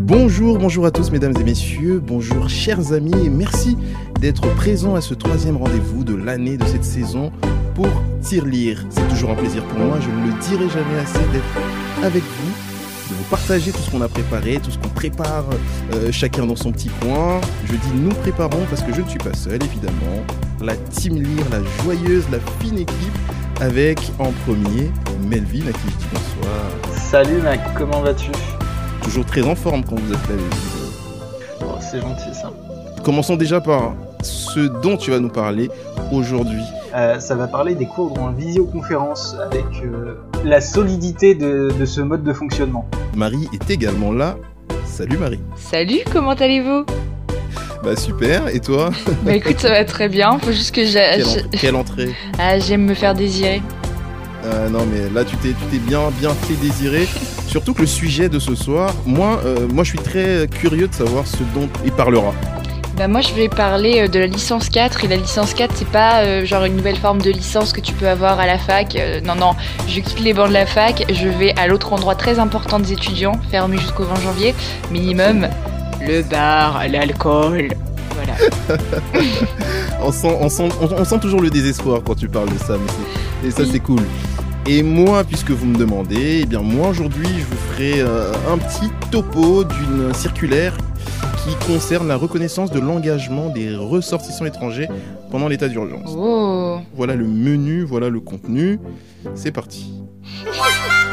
Bonjour, 0.00 0.58
bonjour 0.58 0.86
à 0.86 0.90
tous 0.90 1.12
mesdames 1.12 1.34
et 1.38 1.44
messieurs, 1.44 2.02
bonjour 2.04 2.48
chers 2.48 2.92
amis 2.92 3.12
et 3.24 3.30
merci 3.30 3.76
d'être 4.20 4.52
présents 4.56 4.96
à 4.96 5.00
ce 5.00 5.14
troisième 5.14 5.56
rendez-vous 5.56 6.02
de 6.02 6.16
l'année 6.16 6.56
de 6.56 6.64
cette 6.64 6.82
saison 6.82 7.30
pour 7.76 7.86
Tirelire. 8.22 8.84
C'est 8.90 9.06
toujours 9.06 9.30
un 9.30 9.36
plaisir 9.36 9.62
pour 9.62 9.78
moi, 9.78 9.98
je 10.00 10.08
ne 10.08 10.26
le 10.26 10.32
dirai 10.40 10.68
jamais 10.68 10.98
assez 10.98 11.20
d'être 11.32 12.04
avec 12.04 12.24
vous, 12.24 13.10
de 13.10 13.14
vous 13.14 13.24
partager 13.30 13.70
tout 13.70 13.78
ce 13.78 13.90
qu'on 13.92 14.02
a 14.02 14.08
préparé, 14.08 14.58
tout 14.60 14.72
ce 14.72 14.78
qu'on 14.78 14.88
prépare 14.88 15.44
euh, 15.94 16.10
chacun 16.10 16.44
dans 16.44 16.56
son 16.56 16.72
petit 16.72 16.90
coin. 17.00 17.40
Je 17.66 17.74
dis 17.74 17.92
nous 17.94 18.14
préparons 18.16 18.66
parce 18.68 18.82
que 18.82 18.92
je 18.92 19.02
ne 19.02 19.08
suis 19.08 19.20
pas 19.20 19.34
seul 19.34 19.62
évidemment. 19.62 20.24
La 20.60 20.74
Team 20.74 21.14
Lire, 21.22 21.44
la 21.52 21.60
joyeuse, 21.82 22.24
la 22.32 22.38
fine 22.60 22.78
équipe 22.78 23.18
avec 23.60 24.00
en 24.18 24.32
premier 24.44 24.90
Melvin 25.28 25.68
à 25.68 25.72
qui 25.72 25.88
je 25.88 25.96
dis 25.96 26.06
bonsoir. 26.12 26.96
Salut 26.96 27.40
mec, 27.42 27.60
comment 27.76 28.00
vas-tu? 28.00 28.30
Toujours 29.02 29.24
très 29.24 29.42
en 29.42 29.54
forme 29.54 29.84
quand 29.84 29.98
vous 29.98 30.12
êtes 30.12 30.28
là. 30.28 30.34
oh, 31.62 31.76
C'est 31.80 32.00
gentil 32.00 32.34
ça. 32.34 32.52
Commençons 33.04 33.36
déjà 33.36 33.60
par 33.60 33.94
ce 34.22 34.60
dont 34.82 34.96
tu 34.96 35.12
vas 35.12 35.20
nous 35.20 35.28
parler 35.28 35.70
aujourd'hui. 36.12 36.62
Euh, 36.94 37.20
ça 37.20 37.36
va 37.36 37.46
parler 37.46 37.76
des 37.76 37.86
cours 37.86 38.18
en 38.18 38.32
visioconférence 38.32 39.36
avec 39.40 39.64
euh, 39.84 40.14
la 40.44 40.60
solidité 40.60 41.36
de, 41.36 41.70
de, 41.78 41.84
ce 41.84 42.00
mode 42.00 42.24
de 42.24 42.32
fonctionnement. 42.32 42.88
Marie 43.14 43.48
est 43.52 43.70
également 43.70 44.10
là. 44.12 44.36
Salut 44.86 45.18
Marie. 45.18 45.40
Salut, 45.56 46.00
comment 46.12 46.32
allez-vous? 46.32 46.84
Bah 47.82 47.96
super, 47.96 48.48
et 48.48 48.60
toi 48.60 48.90
Bah 49.22 49.34
écoute, 49.34 49.60
ça 49.60 49.70
va 49.70 49.84
très 49.84 50.08
bien, 50.08 50.38
faut 50.38 50.52
juste 50.52 50.74
que 50.74 50.84
j'ai... 50.84 50.92
Quelle, 51.16 51.60
quelle, 51.60 51.76
entrée 51.76 52.14
Ah, 52.38 52.58
j'aime 52.58 52.84
me 52.84 52.94
faire 52.94 53.14
désirer. 53.14 53.62
Euh, 54.44 54.68
non 54.68 54.86
mais 54.86 55.10
là 55.12 55.24
tu 55.24 55.36
t'es, 55.36 55.48
tu 55.48 55.64
t'es 55.70 55.78
bien, 55.78 56.10
bien 56.20 56.30
fait 56.30 56.54
désirer. 56.54 57.06
Surtout 57.48 57.74
que 57.74 57.80
le 57.80 57.86
sujet 57.86 58.28
de 58.28 58.38
ce 58.38 58.54
soir, 58.54 58.94
moi, 59.04 59.40
euh, 59.44 59.66
moi 59.72 59.84
je 59.84 59.90
suis 59.90 59.98
très 59.98 60.46
curieux 60.48 60.86
de 60.88 60.94
savoir 60.94 61.26
ce 61.26 61.38
dont 61.54 61.68
il 61.84 61.92
parlera. 61.92 62.32
Bah 62.98 63.06
moi 63.06 63.20
je 63.20 63.32
vais 63.32 63.48
parler 63.48 64.00
euh, 64.00 64.08
de 64.08 64.18
la 64.18 64.26
licence 64.26 64.68
4 64.70 65.04
et 65.04 65.06
la 65.06 65.14
licence 65.14 65.54
4 65.54 65.72
c'est 65.72 65.88
pas 65.88 66.24
euh, 66.24 66.44
genre 66.44 66.64
une 66.64 66.74
nouvelle 66.74 66.96
forme 66.96 67.22
de 67.22 67.30
licence 67.30 67.72
que 67.72 67.80
tu 67.80 67.92
peux 67.92 68.08
avoir 68.08 68.40
à 68.40 68.46
la 68.46 68.58
fac. 68.58 68.96
Euh, 68.96 69.20
non 69.20 69.36
non, 69.36 69.52
je 69.86 70.00
quitte 70.00 70.18
les 70.18 70.34
bancs 70.34 70.48
de 70.48 70.52
la 70.52 70.66
fac, 70.66 71.04
je 71.08 71.28
vais 71.28 71.56
à 71.56 71.68
l'autre 71.68 71.92
endroit 71.92 72.16
très 72.16 72.40
important 72.40 72.80
des 72.80 72.92
étudiants, 72.92 73.40
fermé 73.52 73.78
jusqu'au 73.78 74.02
20 74.02 74.20
janvier, 74.20 74.52
minimum, 74.90 75.46
le 76.00 76.22
bar, 76.22 76.86
l'alcool. 76.88 77.68
Voilà. 78.14 78.34
on, 80.02 80.10
sent, 80.10 80.36
on, 80.40 80.48
sent, 80.48 80.68
on, 80.80 80.92
on, 81.00 81.04
sent, 81.04 81.18
toujours 81.20 81.40
le 81.40 81.50
désespoir 81.50 82.00
quand 82.04 82.14
tu 82.14 82.28
parles 82.28 82.50
de 82.52 82.58
ça, 82.58 82.74
mais 82.76 82.90
c'est, 83.42 83.48
et 83.48 83.50
ça 83.50 83.70
c'est 83.70 83.80
cool. 83.80 84.02
Et 84.66 84.82
moi, 84.82 85.24
puisque 85.24 85.50
vous 85.50 85.66
me 85.66 85.78
demandez, 85.78 86.40
eh 86.42 86.46
bien 86.46 86.60
moi 86.60 86.88
aujourd'hui 86.88 87.28
je 87.38 87.44
vous 87.44 87.56
ferai 87.72 88.00
euh, 88.00 88.32
un 88.52 88.58
petit 88.58 88.90
topo 89.10 89.64
d'une 89.64 90.12
circulaire 90.12 90.76
qui 91.44 91.54
concerne 91.66 92.08
la 92.08 92.16
reconnaissance 92.16 92.70
de 92.70 92.80
l'engagement 92.80 93.48
des 93.48 93.74
ressortissants 93.74 94.44
étrangers 94.44 94.88
pendant 95.30 95.48
l'état 95.48 95.68
d'urgence. 95.68 96.10
Oh. 96.14 96.80
Voilà 96.94 97.14
le 97.14 97.26
menu, 97.26 97.82
voilà 97.84 98.10
le 98.10 98.20
contenu. 98.20 98.78
C'est 99.34 99.52
parti. 99.52 99.92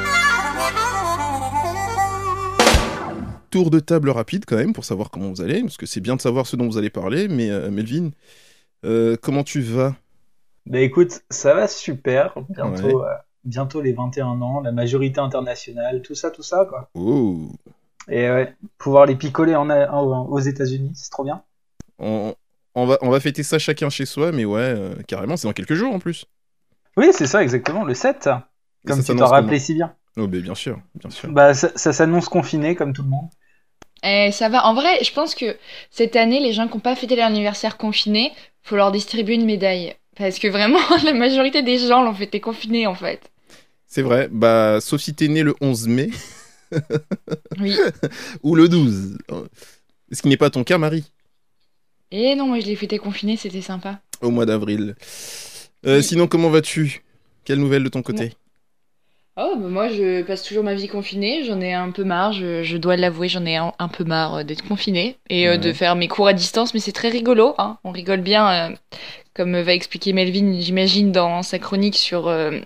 Tour 3.55 3.69
de 3.69 3.79
table 3.79 4.09
rapide 4.09 4.43
quand 4.45 4.57
même 4.57 4.73
pour 4.73 4.83
savoir 4.83 5.09
comment 5.09 5.29
vous 5.29 5.39
allez, 5.39 5.61
parce 5.61 5.77
que 5.77 5.85
c'est 5.85 6.01
bien 6.01 6.17
de 6.17 6.21
savoir 6.21 6.45
ce 6.45 6.57
dont 6.57 6.65
vous 6.65 6.77
allez 6.77 6.89
parler, 6.89 7.29
mais 7.29 7.49
euh, 7.51 7.71
Melvin, 7.71 8.09
euh, 8.83 9.15
comment 9.21 9.45
tu 9.45 9.61
vas? 9.61 9.95
Bah 10.65 10.81
écoute, 10.81 11.21
ça 11.29 11.53
va 11.53 11.69
super, 11.69 12.35
bientôt, 12.49 12.99
ouais. 12.99 13.07
euh, 13.07 13.15
bientôt 13.45 13.79
les 13.79 13.93
21 13.93 14.41
ans, 14.41 14.59
la 14.59 14.73
majorité 14.73 15.21
internationale, 15.21 16.01
tout 16.01 16.15
ça, 16.15 16.31
tout 16.31 16.43
ça 16.43 16.65
quoi. 16.65 16.89
Oh 16.95 17.47
et 18.09 18.29
ouais, 18.29 18.53
pouvoir 18.77 19.05
les 19.05 19.15
picoler 19.15 19.55
en, 19.55 19.69
en, 19.69 20.25
aux 20.25 20.39
États-Unis, 20.39 20.91
c'est 20.93 21.09
trop 21.09 21.23
bien. 21.23 21.41
On, 21.97 22.35
on, 22.75 22.85
va, 22.85 22.97
on 22.99 23.09
va 23.09 23.21
fêter 23.21 23.43
ça 23.43 23.57
chacun 23.57 23.89
chez 23.89 24.05
soi, 24.05 24.33
mais 24.33 24.43
ouais, 24.43 24.77
carrément, 25.07 25.37
c'est 25.37 25.47
dans 25.47 25.53
quelques 25.53 25.75
jours 25.75 25.93
en 25.93 25.99
plus. 25.99 26.25
Oui, 26.97 27.07
c'est 27.13 27.25
ça, 27.25 27.41
exactement, 27.41 27.85
le 27.85 27.93
7, 27.93 28.27
et 28.27 28.87
comme 28.89 29.01
tu 29.01 29.15
t'en 29.15 29.27
rappelais 29.27 29.59
si 29.59 29.75
bien. 29.75 29.95
Oh, 30.17 30.27
bah, 30.27 30.39
bien 30.39 30.55
sûr, 30.55 30.77
bien 30.95 31.09
sûr. 31.09 31.31
Bah, 31.31 31.53
ça, 31.53 31.71
ça 31.75 31.93
s'annonce 31.93 32.27
confiné, 32.27 32.75
comme 32.75 32.91
tout 32.91 33.03
le 33.03 33.09
monde. 33.09 33.29
Eh, 34.03 34.31
ça 34.31 34.49
va. 34.49 34.65
En 34.65 34.73
vrai, 34.73 35.03
je 35.03 35.11
pense 35.11 35.35
que 35.35 35.57
cette 35.89 36.15
année, 36.15 36.39
les 36.39 36.53
gens 36.53 36.67
qui 36.67 36.73
n'ont 36.73 36.79
pas 36.79 36.95
fêté 36.95 37.15
leur 37.15 37.27
anniversaire 37.27 37.77
confiné, 37.77 38.31
faut 38.61 38.75
leur 38.75 38.91
distribuer 38.91 39.35
une 39.35 39.45
médaille. 39.45 39.95
Parce 40.15 40.39
que 40.39 40.47
vraiment, 40.47 40.79
la 41.03 41.13
majorité 41.13 41.61
des 41.61 41.77
gens 41.77 42.03
l'ont 42.03 42.13
fêté 42.13 42.39
confiné, 42.39 42.87
en 42.87 42.95
fait. 42.95 43.31
C'est 43.87 44.01
vrai, 44.01 44.27
bah, 44.31 44.79
sauf 44.81 45.01
si 45.01 45.13
t'es 45.13 45.27
né 45.27 45.43
le 45.43 45.55
11 45.61 45.87
mai. 45.87 46.09
oui. 47.59 47.77
Ou 48.43 48.55
le 48.55 48.67
12. 48.67 49.17
Ce 50.11 50.21
qui 50.21 50.27
n'est 50.27 50.37
pas 50.37 50.49
ton 50.49 50.63
cas, 50.63 50.77
Marie. 50.77 51.05
Eh 52.11 52.35
non, 52.35 52.47
moi 52.47 52.59
je 52.59 52.65
l'ai 52.65 52.75
fêté 52.75 52.97
confiné, 52.97 53.35
c'était 53.35 53.61
sympa. 53.61 53.99
Au 54.21 54.29
mois 54.29 54.45
d'avril. 54.45 54.95
Euh, 55.85 55.97
oui. 55.97 56.03
Sinon, 56.03 56.27
comment 56.27 56.49
vas-tu? 56.49 57.03
Quelle 57.43 57.59
nouvelle 57.59 57.83
de 57.83 57.89
ton 57.89 58.01
côté? 58.01 58.33
Oh, 59.37 59.55
bah 59.57 59.67
moi 59.67 59.89
je 59.89 60.21
passe 60.21 60.43
toujours 60.43 60.63
ma 60.63 60.75
vie 60.75 60.87
confinée, 60.87 61.43
j'en 61.43 61.59
ai 61.59 61.73
un 61.73 61.91
peu 61.91 62.05
marre, 62.05 62.31
je, 62.31 62.63
je 62.63 62.77
dois 62.77 62.95
l'avouer, 62.95 63.27
j'en 63.27 63.45
ai 63.45 63.57
un, 63.57 63.73
un, 63.79 63.87
peu 63.89 64.05
marre 64.05 64.45
d'être 64.45 64.65
confinée 64.65 65.17
et 65.29 65.49
ouais. 65.49 65.55
euh, 65.55 65.57
de 65.57 65.73
faire 65.73 65.97
mes 65.97 66.07
cours 66.07 66.29
à 66.29 66.33
distance, 66.33 66.73
mais 66.73 66.79
c'est 66.79 66.93
très 66.93 67.09
rigolo, 67.09 67.53
hein. 67.57 67.77
on 67.83 67.91
rigole 67.91 68.21
bien, 68.21 68.49
euh, 68.49 68.75
comme 69.33 69.59
va 69.59 69.73
expliquer 69.73 70.13
Melvin, 70.13 70.55
j'imagine, 70.61 71.11
dans 71.11 71.43
sa 71.43 71.59
chronique 71.59 71.97
sur 71.97 72.29
euh, 72.29 72.59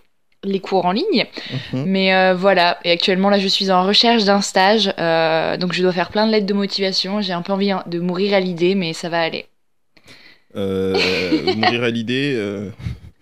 les 0.43 0.59
cours 0.59 0.85
en 0.85 0.91
ligne. 0.91 1.25
Mhm. 1.73 1.81
Mmh. 1.81 1.85
Mais 1.85 2.13
euh, 2.13 2.33
voilà, 2.33 2.77
et 2.83 2.91
actuellement 2.91 3.29
là 3.29 3.39
je 3.39 3.47
suis 3.47 3.71
en 3.71 3.83
recherche 3.83 4.25
d'un 4.25 4.41
stage, 4.41 4.93
euh, 4.99 5.57
donc 5.57 5.73
je 5.73 5.81
dois 5.81 5.91
faire 5.91 6.09
plein 6.09 6.27
de 6.27 6.31
lettres 6.31 6.45
de 6.45 6.53
motivation. 6.53 7.21
J'ai 7.21 7.33
un 7.33 7.41
peu 7.41 7.53
envie 7.53 7.71
hein, 7.71 7.83
de 7.87 7.99
mourir 7.99 8.33
à 8.33 8.39
l'idée, 8.39 8.75
mais 8.75 8.93
ça 8.93 9.09
va 9.09 9.21
aller. 9.21 9.45
Euh, 10.55 10.95
mourir 11.55 11.83
à 11.83 11.89
l'idée. 11.89 12.35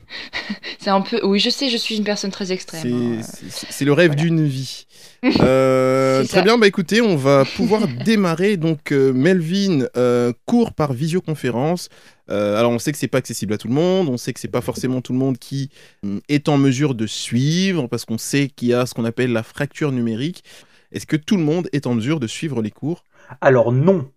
C'est 0.79 0.89
un 0.89 1.01
peu. 1.01 1.19
Oui, 1.23 1.39
je 1.39 1.49
sais, 1.49 1.69
je 1.69 1.77
suis 1.77 1.95
une 1.97 2.03
personne 2.03 2.31
très 2.31 2.51
extrême. 2.51 3.21
C'est 3.21 3.83
hein. 3.83 3.85
le 3.85 3.93
rêve 3.93 4.11
Voilà. 4.11 4.21
d'une 4.23 4.45
vie. 4.45 4.85
Euh, 5.41 6.23
très 6.25 6.37
ça. 6.37 6.41
bien, 6.43 6.59
bah 6.59 6.67
écoutez, 6.67 7.01
on 7.01 7.15
va 7.15 7.43
pouvoir 7.43 7.87
démarrer. 8.05 8.55
Donc, 8.55 8.91
euh, 8.91 9.11
Melvin 9.13 9.87
euh, 9.97 10.31
court 10.45 10.73
par 10.73 10.93
visioconférence. 10.93 11.89
Euh, 12.29 12.55
alors, 12.55 12.71
on 12.71 12.77
sait 12.79 12.91
que 12.91 12.97
c'est 12.99 13.07
pas 13.07 13.17
accessible 13.17 13.53
à 13.53 13.57
tout 13.57 13.67
le 13.67 13.73
monde. 13.73 14.09
On 14.09 14.17
sait 14.17 14.31
que 14.31 14.39
c'est 14.39 14.47
pas 14.47 14.61
forcément 14.61 15.01
tout 15.01 15.13
le 15.13 15.19
monde 15.19 15.39
qui 15.39 15.69
hum, 16.03 16.21
est 16.29 16.49
en 16.49 16.57
mesure 16.57 16.93
de 16.93 17.07
suivre, 17.07 17.87
parce 17.87 18.05
qu'on 18.05 18.19
sait 18.19 18.47
qu'il 18.47 18.67
y 18.69 18.73
a 18.75 18.85
ce 18.85 18.93
qu'on 18.93 19.05
appelle 19.05 19.31
la 19.33 19.43
fracture 19.43 19.91
numérique. 19.91 20.43
Est-ce 20.91 21.07
que 21.07 21.17
tout 21.17 21.35
le 21.35 21.43
monde 21.43 21.67
est 21.73 21.87
en 21.87 21.95
mesure 21.95 22.19
de 22.19 22.27
suivre 22.27 22.61
les 22.61 22.71
cours? 22.71 23.03
Alors 23.41 23.71
non. 23.71 24.11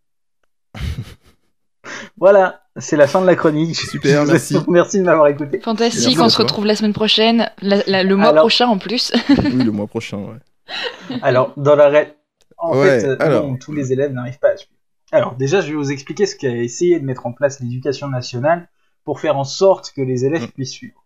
Voilà, 2.21 2.63
c'est 2.77 2.97
la 2.97 3.07
fin 3.09 3.21
de 3.21 3.27
la 3.27 3.35
chronique. 3.35 3.75
Super, 3.77 4.25
merci. 4.27 4.57
merci 4.69 4.99
de 4.99 5.05
m'avoir 5.05 5.27
écouté. 5.29 5.59
Fantastique, 5.61 6.05
Merci 6.07 6.21
on 6.21 6.29
se 6.29 6.39
retrouve 6.39 6.67
la 6.67 6.77
semaine 6.77 6.93
prochaine, 6.93 7.51
la- 7.63 7.83
la- 7.87 8.03
le 8.05 8.15
mois 8.17 8.29
Alors- 8.29 8.43
prochain 8.43 8.69
en 8.69 8.79
plus. 8.79 9.13
Oui, 9.31 9.65
le 9.65 9.73
mois 9.73 9.87
prochain, 9.89 10.19
ouais. 10.19 11.19
Alors, 11.23 11.53
dans 11.57 11.75
la 11.75 11.89
ré... 11.89 12.15
En 12.59 12.79
Ouais, 12.79 13.01
fait, 13.01 13.07
euh, 13.07 13.17
alors. 13.21 13.47
non, 13.49 13.57
tous 13.57 13.73
les 13.73 13.93
élèves 13.93 14.13
n'arrivent 14.13 14.39
pas 14.39 14.51
à 14.51 14.57
suivre. 14.57 14.77
Alors, 15.13 15.35
déjà, 15.35 15.61
je 15.63 15.69
vais 15.69 15.75
vous 15.75 15.91
expliquer 15.91 16.27
ce 16.27 16.37
qu'a 16.37 16.55
essayé 16.55 17.01
de 17.01 17.05
mettre 17.07 17.27
en 17.27 17.33
place 17.33 17.59
l'éducation 17.59 18.07
nationale 18.09 18.69
pour 19.05 19.19
faire 19.19 19.37
en 19.39 19.45
sorte 19.45 19.93
que 19.97 20.03
les 20.03 20.27
élèves 20.27 20.43
Mm. 20.45 20.49
puissent 20.49 20.71
suivre. 20.73 21.03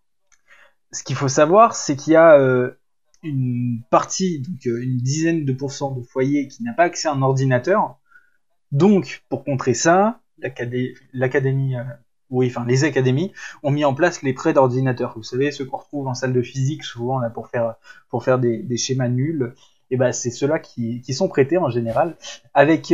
Ce 0.91 1.01
qu'il 1.03 1.15
faut 1.15 1.29
savoir, 1.29 1.73
c'est 1.75 1.95
qu'il 1.95 2.11
y 2.13 2.15
a 2.17 2.37
euh, 2.37 2.77
une 3.23 3.79
partie, 3.89 4.41
donc 4.41 4.67
euh, 4.67 4.83
une 4.83 4.97
dizaine 4.97 5.45
de 5.45 5.53
pourcents 5.53 5.91
de 5.91 6.03
foyers 6.03 6.47
qui 6.49 6.61
n'a 6.63 6.73
pas 6.73 6.83
accès 6.83 7.07
à 7.07 7.13
un 7.13 7.21
ordinateur. 7.21 7.95
Donc, 8.73 9.23
pour 9.29 9.43
contrer 9.45 9.73
ça, 9.73 10.19
l'académie, 10.37 11.75
euh, 11.75 11.83
oui, 12.29 12.47
enfin 12.47 12.65
les 12.65 12.83
académies 12.83 13.31
ont 13.63 13.71
mis 13.71 13.85
en 13.85 13.93
place 13.93 14.21
les 14.21 14.33
prêts 14.33 14.53
d'ordinateur. 14.53 15.13
Vous 15.15 15.23
savez, 15.23 15.51
ceux 15.51 15.65
qu'on 15.65 15.77
retrouve 15.77 16.07
en 16.07 16.13
salle 16.13 16.33
de 16.33 16.41
physique 16.41 16.83
souvent 16.83 17.19
là 17.19 17.29
pour 17.29 17.47
faire 17.47 17.75
pour 18.09 18.23
faire 18.23 18.39
des, 18.39 18.63
des 18.63 18.77
schémas 18.77 19.09
nuls. 19.09 19.53
Et 19.91 19.97
ben 19.97 20.11
c'est 20.11 20.31
ceux-là 20.31 20.59
qui, 20.59 21.01
qui 21.01 21.13
sont 21.13 21.27
prêtés 21.27 21.57
en 21.59 21.69
général, 21.69 22.17
avec 22.55 22.91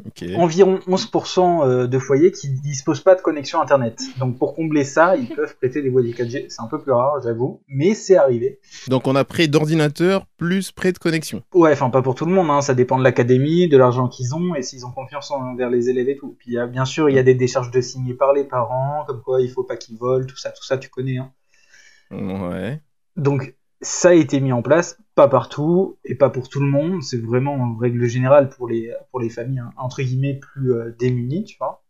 euh, 0.00 0.08
Ok. 0.08 0.24
environ 0.36 0.80
11% 0.88 1.66
euh, 1.66 1.86
de 1.86 1.98
foyers 1.98 2.32
qui 2.32 2.48
disposent 2.50 3.00
pas 3.00 3.14
de 3.14 3.20
connexion 3.20 3.60
internet. 3.60 4.00
Donc 4.18 4.38
pour 4.38 4.54
combler 4.54 4.84
ça, 4.84 5.16
ils 5.16 5.28
peuvent 5.36 5.56
prêter 5.56 5.82
des 5.82 5.90
boîtiers 5.90 6.12
4G. 6.14 6.46
C'est 6.48 6.62
un 6.62 6.66
peu 6.66 6.80
plus 6.80 6.92
rare, 6.92 7.20
j'avoue, 7.22 7.62
mais 7.68 7.94
c'est 7.94 8.16
arrivé. 8.16 8.60
Donc, 8.88 9.06
on 9.06 9.14
a 9.14 9.24
prêt 9.24 9.46
d'ordinateur 9.46 10.26
plus 10.36 10.72
prêt 10.72 10.92
de 10.92 10.98
connexion. 10.98 11.42
Ouais, 11.54 11.72
enfin 11.72 11.90
pas 11.90 12.02
pour 12.02 12.14
tout 12.14 12.26
le 12.26 12.32
monde, 12.32 12.50
hein. 12.50 12.60
ça 12.60 12.74
dépend 12.74 12.98
de 12.98 13.04
l'académie, 13.04 13.68
de 13.68 13.76
l'argent 13.78 14.08
qu'ils 14.08 14.34
ont 14.34 14.54
et 14.54 14.62
s'ils 14.62 14.84
ont 14.84 14.90
confiance 14.90 15.30
envers 15.30 15.70
les 15.70 15.88
élèves 15.88 16.08
et 16.08 16.16
tout. 16.16 16.36
Puis 16.38 16.50
il 16.50 16.54
y 16.54 16.58
a, 16.58 16.66
bien 16.66 16.84
sûr, 16.84 17.08
il 17.08 17.14
y 17.16 17.18
a 17.18 17.22
des 17.22 17.34
décharges 17.34 17.70
de 17.70 17.80
signer 17.80 18.14
par 18.14 18.32
les 18.32 18.44
parents, 18.44 19.04
comme 19.06 19.22
quoi 19.22 19.40
il 19.40 19.50
faut 19.50 19.64
pas 19.64 19.76
qu'ils 19.76 19.96
volent, 19.96 20.26
tout 20.26 20.36
ça, 20.36 20.50
tout 20.50 20.64
ça, 20.64 20.76
tu 20.76 20.88
connais. 20.90 21.18
Hein. 21.18 21.30
Ouais. 22.10 22.80
Donc 23.16 23.54
ça 23.84 24.08
a 24.08 24.14
été 24.14 24.40
mis 24.40 24.52
en 24.52 24.62
place, 24.62 24.98
pas 25.14 25.28
partout 25.28 25.98
et 26.04 26.14
pas 26.14 26.30
pour 26.30 26.48
tout 26.48 26.60
le 26.60 26.66
monde. 26.66 27.02
C'est 27.02 27.22
vraiment 27.22 27.54
en 27.54 27.76
règle 27.76 28.06
générale 28.06 28.48
pour 28.48 28.68
les 28.68 28.92
pour 29.10 29.20
les 29.20 29.28
familles 29.28 29.60
hein, 29.60 29.72
entre 29.76 30.02
guillemets 30.02 30.34
plus 30.34 30.72
euh, 30.72 30.94
démunies, 30.98 31.44
tu 31.44 31.56
vois. 31.58 31.84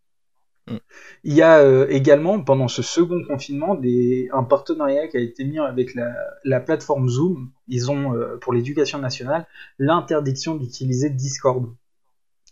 Mm. 0.67 0.77
Il 1.25 1.35
y 1.35 1.43
a 1.43 1.59
euh, 1.59 1.87
également, 1.89 2.41
pendant 2.43 2.69
ce 2.69 2.83
second 2.83 3.23
confinement, 3.25 3.75
des, 3.75 4.29
un 4.33 4.45
partenariat 4.45 5.09
qui 5.09 5.17
a 5.17 5.21
été 5.21 5.45
mis 5.45 5.59
avec 5.59 5.95
la, 5.95 6.15
la 6.45 6.61
plateforme 6.61 7.09
Zoom. 7.09 7.51
Ils 7.69 7.91
ont, 7.91 8.15
euh, 8.15 8.37
pour 8.39 8.53
l'éducation 8.53 8.99
nationale, 8.99 9.47
l'interdiction 9.79 10.57
d'utiliser 10.57 11.11
Discord, 11.11 11.67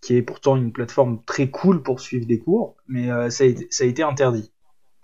qui 0.01 0.17
est 0.17 0.23
pourtant 0.23 0.57
une 0.57 0.73
plateforme 0.73 1.23
très 1.25 1.51
cool 1.51 1.83
pour 1.83 2.01
suivre 2.01 2.27
des 2.27 2.39
cours, 2.39 2.77
mais 2.87 3.09
ça, 3.31 3.45
a 3.45 3.47
été, 3.47 3.69
ça 3.71 3.85
a 3.85 3.87
été 3.87 4.03
interdit. 4.03 4.51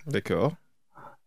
D'accord. 0.06 0.54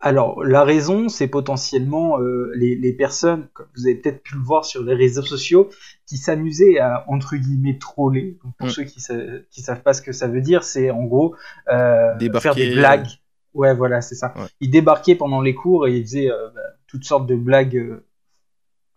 Alors, 0.04 0.44
la 0.44 0.64
raison, 0.64 1.10
c'est 1.10 1.28
potentiellement 1.28 2.20
euh, 2.20 2.52
les, 2.56 2.76
les, 2.76 2.92
personnes, 2.92 3.48
comme 3.54 3.68
vous 3.76 3.86
avez 3.86 3.96
peut-être 3.96 4.24
pu 4.24 4.34
le 4.34 4.42
voir 4.42 4.66
sur 4.66 4.84
les 4.84 4.96
réseaux 4.96 5.22
sociaux, 5.22 5.70
qui 6.08 6.18
s'amusaient 6.18 6.80
à, 6.80 7.06
entre 7.08 7.36
guillemets, 7.36 7.78
troller. 7.78 8.40
Donc, 8.44 8.54
pour 8.58 8.68
mm. 8.68 8.72
ceux 8.72 8.84
qui, 8.84 9.00
ne 9.12 9.44
savent 9.52 9.84
pas 9.84 9.94
ce 9.94 10.02
que 10.02 10.12
ça 10.12 10.28
veut 10.28 10.42
dire, 10.42 10.64
c'est 10.64 10.90
en 10.90 11.04
gros 11.04 11.36
euh, 11.70 12.18
faire 12.40 12.56
des 12.56 12.74
blagues. 12.74 13.08
Ouais, 13.54 13.76
voilà, 13.76 14.02
c'est 14.02 14.16
ça. 14.16 14.34
Ils 14.60 14.72
débarquaient 14.72 15.16
pendant 15.16 15.42
les 15.42 15.54
cours 15.54 15.88
et 15.88 15.98
ils 15.98 16.04
faisaient 16.04 16.32
euh, 16.32 16.50
bah, 16.56 16.62
toutes 16.88 17.04
sortes 17.04 17.28
de 17.28 17.36
blagues. 17.36 17.78
Euh, 17.78 18.06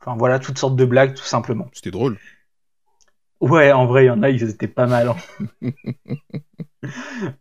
enfin, 0.00 0.16
voilà, 0.16 0.38
toutes 0.38 0.58
sortes 0.58 0.76
de 0.76 0.84
blagues, 0.84 1.14
tout 1.14 1.24
simplement. 1.24 1.68
C'était 1.72 1.90
drôle. 1.90 2.18
Ouais, 3.40 3.72
en 3.72 3.86
vrai, 3.86 4.04
il 4.04 4.06
y 4.06 4.10
en 4.10 4.22
a, 4.22 4.30
ils 4.30 4.42
étaient 4.48 4.68
pas 4.68 4.86
mal. 4.86 5.08
Hein. 5.62 5.70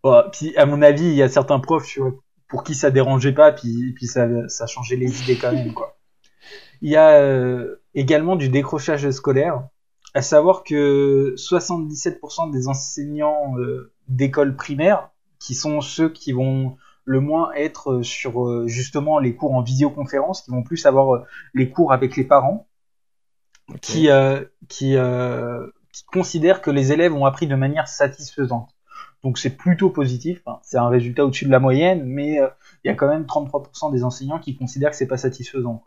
bon, 0.04 0.24
puis, 0.32 0.56
à 0.58 0.66
mon 0.66 0.82
avis, 0.82 1.06
il 1.06 1.16
y 1.16 1.22
a 1.22 1.30
certains 1.30 1.60
profs, 1.60 1.88
tu 1.88 2.02
vois, 2.02 2.14
pour 2.48 2.64
qui 2.64 2.76
ça 2.76 2.92
dérangeait 2.92 3.34
pas, 3.34 3.52
puis, 3.52 3.94
puis 3.94 4.08
ça, 4.08 4.28
ça 4.48 4.68
changeait 4.68 4.96
les 4.96 5.22
idées 5.22 5.38
quand 5.38 5.52
même, 5.52 5.74
quoi. 5.74 5.98
Il 6.82 6.92
y 6.92 6.98
a 6.98 7.22
euh, 7.22 7.82
également 7.96 8.36
du 8.36 8.50
décrochage 8.50 9.10
scolaire, 9.12 9.68
à 10.14 10.22
savoir 10.22 10.64
que 10.64 11.34
77% 11.38 12.52
des 12.52 12.68
enseignants 12.68 13.58
euh, 13.58 13.94
d'école 14.10 14.56
primaire, 14.58 15.10
qui 15.40 15.56
sont 15.56 15.80
ceux 15.80 16.10
qui 16.10 16.34
vont 16.34 16.76
le 17.06 17.22
moins 17.22 17.52
être 17.54 18.02
sur 18.02 18.46
euh, 18.46 18.68
justement 18.68 19.18
les 19.18 19.34
cours 19.34 19.54
en 19.54 19.62
visioconférence, 19.62 20.42
qui 20.42 20.52
vont 20.52 20.64
plus 20.64 20.86
avoir 20.86 21.24
les 21.54 21.70
cours 21.70 21.94
avec 21.94 22.18
les 22.18 22.26
parents, 22.26 22.68
qui, 23.82 24.10
qui, 24.68 24.98
qui 25.94 26.06
considèrent 26.12 26.62
que 26.62 26.70
les 26.70 26.92
élèves 26.92 27.14
ont 27.14 27.26
appris 27.26 27.48
de 27.48 27.56
manière 27.56 27.88
satisfaisante. 27.88 28.73
Donc 29.24 29.38
c'est 29.38 29.56
plutôt 29.56 29.90
positif. 29.90 30.42
c'est 30.62 30.78
un 30.78 30.90
résultat 30.90 31.26
au-dessus 31.26 31.46
de 31.46 31.52
la 31.52 31.60
moyenne, 31.60 32.04
mais 32.06 32.40
euh, 32.40 32.48
il 32.84 32.90
y 32.90 32.92
a 32.92 32.94
quand 32.94 33.08
même 33.08 33.24
33% 33.24 33.92
des 33.92 34.04
enseignants 34.04 34.40
qui 34.40 34.58
considèrent 34.58 34.92
que 34.92 34.98
c'est 34.98 35.08
pas 35.08 35.18
satisfaisant. 35.18 35.82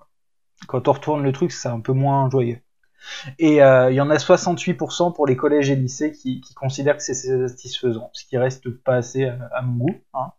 Quand 0.69 0.89
on 0.89 0.93
retourne 0.93 1.23
le 1.23 1.33
truc, 1.33 1.53
c'est 1.53 1.69
un 1.69 1.81
peu 1.81 1.93
moins 1.93 2.31
joyeux. 2.31 2.59
Et 3.39 3.63
euh, 3.63 3.91
il 3.91 3.95
y 3.95 4.01
en 4.01 4.09
a 4.09 4.17
68% 4.17 5.15
pour 5.15 5.27
les 5.27 5.37
collèges 5.37 5.71
et 5.71 5.77
lycées 5.77 6.13
qui, 6.13 6.43
considèrent 6.55 6.97
que 6.97 7.03
c'est 7.03 7.15
satisfaisant, 7.15 8.11
ce 8.15 8.25
qui 8.25 8.39
reste 8.39 8.71
pas 8.71 8.97
assez 8.97 9.27
à, 9.27 9.63
mon 9.63 9.85
goût. 9.85 9.95
Hein. 10.15 10.33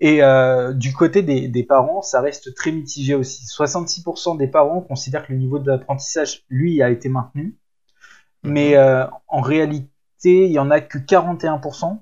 Et 0.00 0.24
euh, 0.24 0.72
du 0.72 0.92
côté 0.92 1.22
des, 1.22 1.62
parents, 1.62 2.02
ça 2.02 2.20
reste 2.20 2.52
très 2.56 2.72
mitigé 2.72 3.14
aussi. 3.14 3.44
66% 3.44 4.36
des 4.36 4.48
parents 4.48 4.80
considèrent 4.80 5.24
que 5.24 5.32
le 5.32 5.38
niveau 5.38 5.60
d'apprentissage, 5.60 6.42
lui, 6.50 6.82
a 6.82 6.90
été 6.90 7.08
maintenu. 7.08 7.56
Mais 8.42 8.76
en 9.28 9.40
réalité, 9.40 9.91
il 10.30 10.52
y 10.52 10.58
en 10.58 10.70
a 10.70 10.80
que 10.80 10.98
41% 10.98 11.98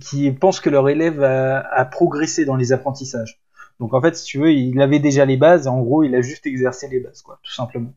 qui 0.00 0.30
pensent 0.30 0.60
que 0.60 0.70
leur 0.70 0.88
élève 0.88 1.22
a, 1.22 1.84
progressé 1.86 2.44
dans 2.44 2.56
les 2.56 2.72
apprentissages. 2.72 3.40
Donc 3.80 3.94
en 3.94 4.00
fait, 4.00 4.16
si 4.16 4.24
tu 4.24 4.38
veux, 4.38 4.52
il 4.52 4.80
avait 4.80 4.98
déjà 4.98 5.24
les 5.24 5.36
bases, 5.36 5.66
en 5.66 5.80
gros, 5.80 6.02
il 6.02 6.14
a 6.14 6.22
juste 6.22 6.46
exercé 6.46 6.88
les 6.88 7.00
bases, 7.00 7.22
quoi, 7.22 7.38
tout 7.42 7.52
simplement. 7.52 7.94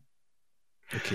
Ok. 0.94 1.14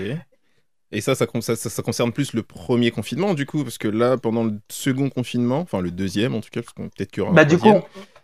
Et 0.92 1.00
ça 1.00 1.14
ça, 1.14 1.26
ça, 1.56 1.82
concerne 1.82 2.12
plus 2.12 2.32
le 2.32 2.42
premier 2.42 2.90
confinement, 2.90 3.34
du 3.34 3.44
coup, 3.44 3.64
parce 3.64 3.78
que 3.78 3.88
là, 3.88 4.16
pendant 4.16 4.44
le 4.44 4.60
second 4.68 5.10
confinement, 5.10 5.58
enfin 5.58 5.80
le 5.80 5.90
deuxième 5.90 6.34
en 6.34 6.40
tout 6.40 6.50
cas, 6.50 6.62
parce 6.62 6.72
qu'on 6.72 6.88
peut-être 6.88 7.10
qu'il 7.10 7.22
y 7.22 7.26
aura 7.26 7.34
Bah, 7.34 7.44
du 7.44 7.58
coup, 7.58 7.68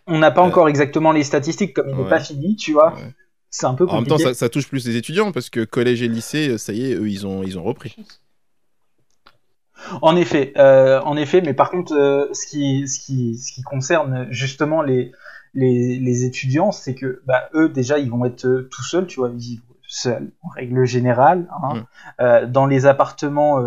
on 0.07 0.17
n'a 0.17 0.31
pas 0.31 0.41
euh, 0.41 0.45
encore 0.47 0.69
exactement 0.69 1.11
les 1.11 1.23
statistiques, 1.23 1.73
comme 1.73 1.89
il 1.89 1.95
n'est 1.95 2.09
pas 2.09 2.21
fini, 2.21 2.55
tu 2.55 2.71
vois. 2.73 2.95
C'est 3.49 3.65
un 3.65 3.75
peu 3.75 3.85
compliqué. 3.85 4.11
En 4.11 4.17
même 4.17 4.25
temps, 4.25 4.33
ça, 4.33 4.49
touche 4.49 4.67
plus 4.67 4.87
les 4.87 4.95
étudiants, 4.95 5.31
parce 5.31 5.49
que 5.49 5.65
collège 5.65 6.01
et 6.01 6.07
lycée, 6.07 6.57
ça 6.57 6.73
y 6.73 6.91
est, 6.91 6.95
eux, 6.95 7.09
ils 7.09 7.27
ont, 7.27 7.43
ils 7.43 7.59
ont 7.59 7.63
repris. 7.63 7.95
En 10.01 10.15
effet, 10.15 10.53
euh, 10.57 11.01
en 11.01 11.17
effet, 11.17 11.41
mais 11.41 11.53
par 11.53 11.69
contre, 11.69 11.93
euh, 11.93 12.27
ce, 12.33 12.47
qui, 12.47 12.87
ce, 12.87 12.99
qui, 12.99 13.37
ce 13.37 13.53
qui 13.53 13.61
concerne 13.61 14.27
justement 14.31 14.81
les, 14.81 15.11
les, 15.53 15.99
les 15.99 16.25
étudiants, 16.25 16.71
c'est 16.71 16.95
que 16.95 17.21
bah, 17.25 17.49
eux, 17.53 17.69
déjà, 17.69 17.99
ils 17.99 18.09
vont 18.09 18.25
être 18.25 18.45
euh, 18.45 18.69
tout 18.71 18.83
seuls, 18.83 19.07
tu 19.07 19.19
vois, 19.19 19.29
vivre 19.29 19.63
seuls, 19.87 20.31
en 20.41 20.49
règle 20.49 20.85
générale. 20.85 21.47
Hein. 21.61 21.85
Mm. 22.19 22.51
Dans 22.51 22.65
les 22.65 22.87
appartements, 22.87 23.61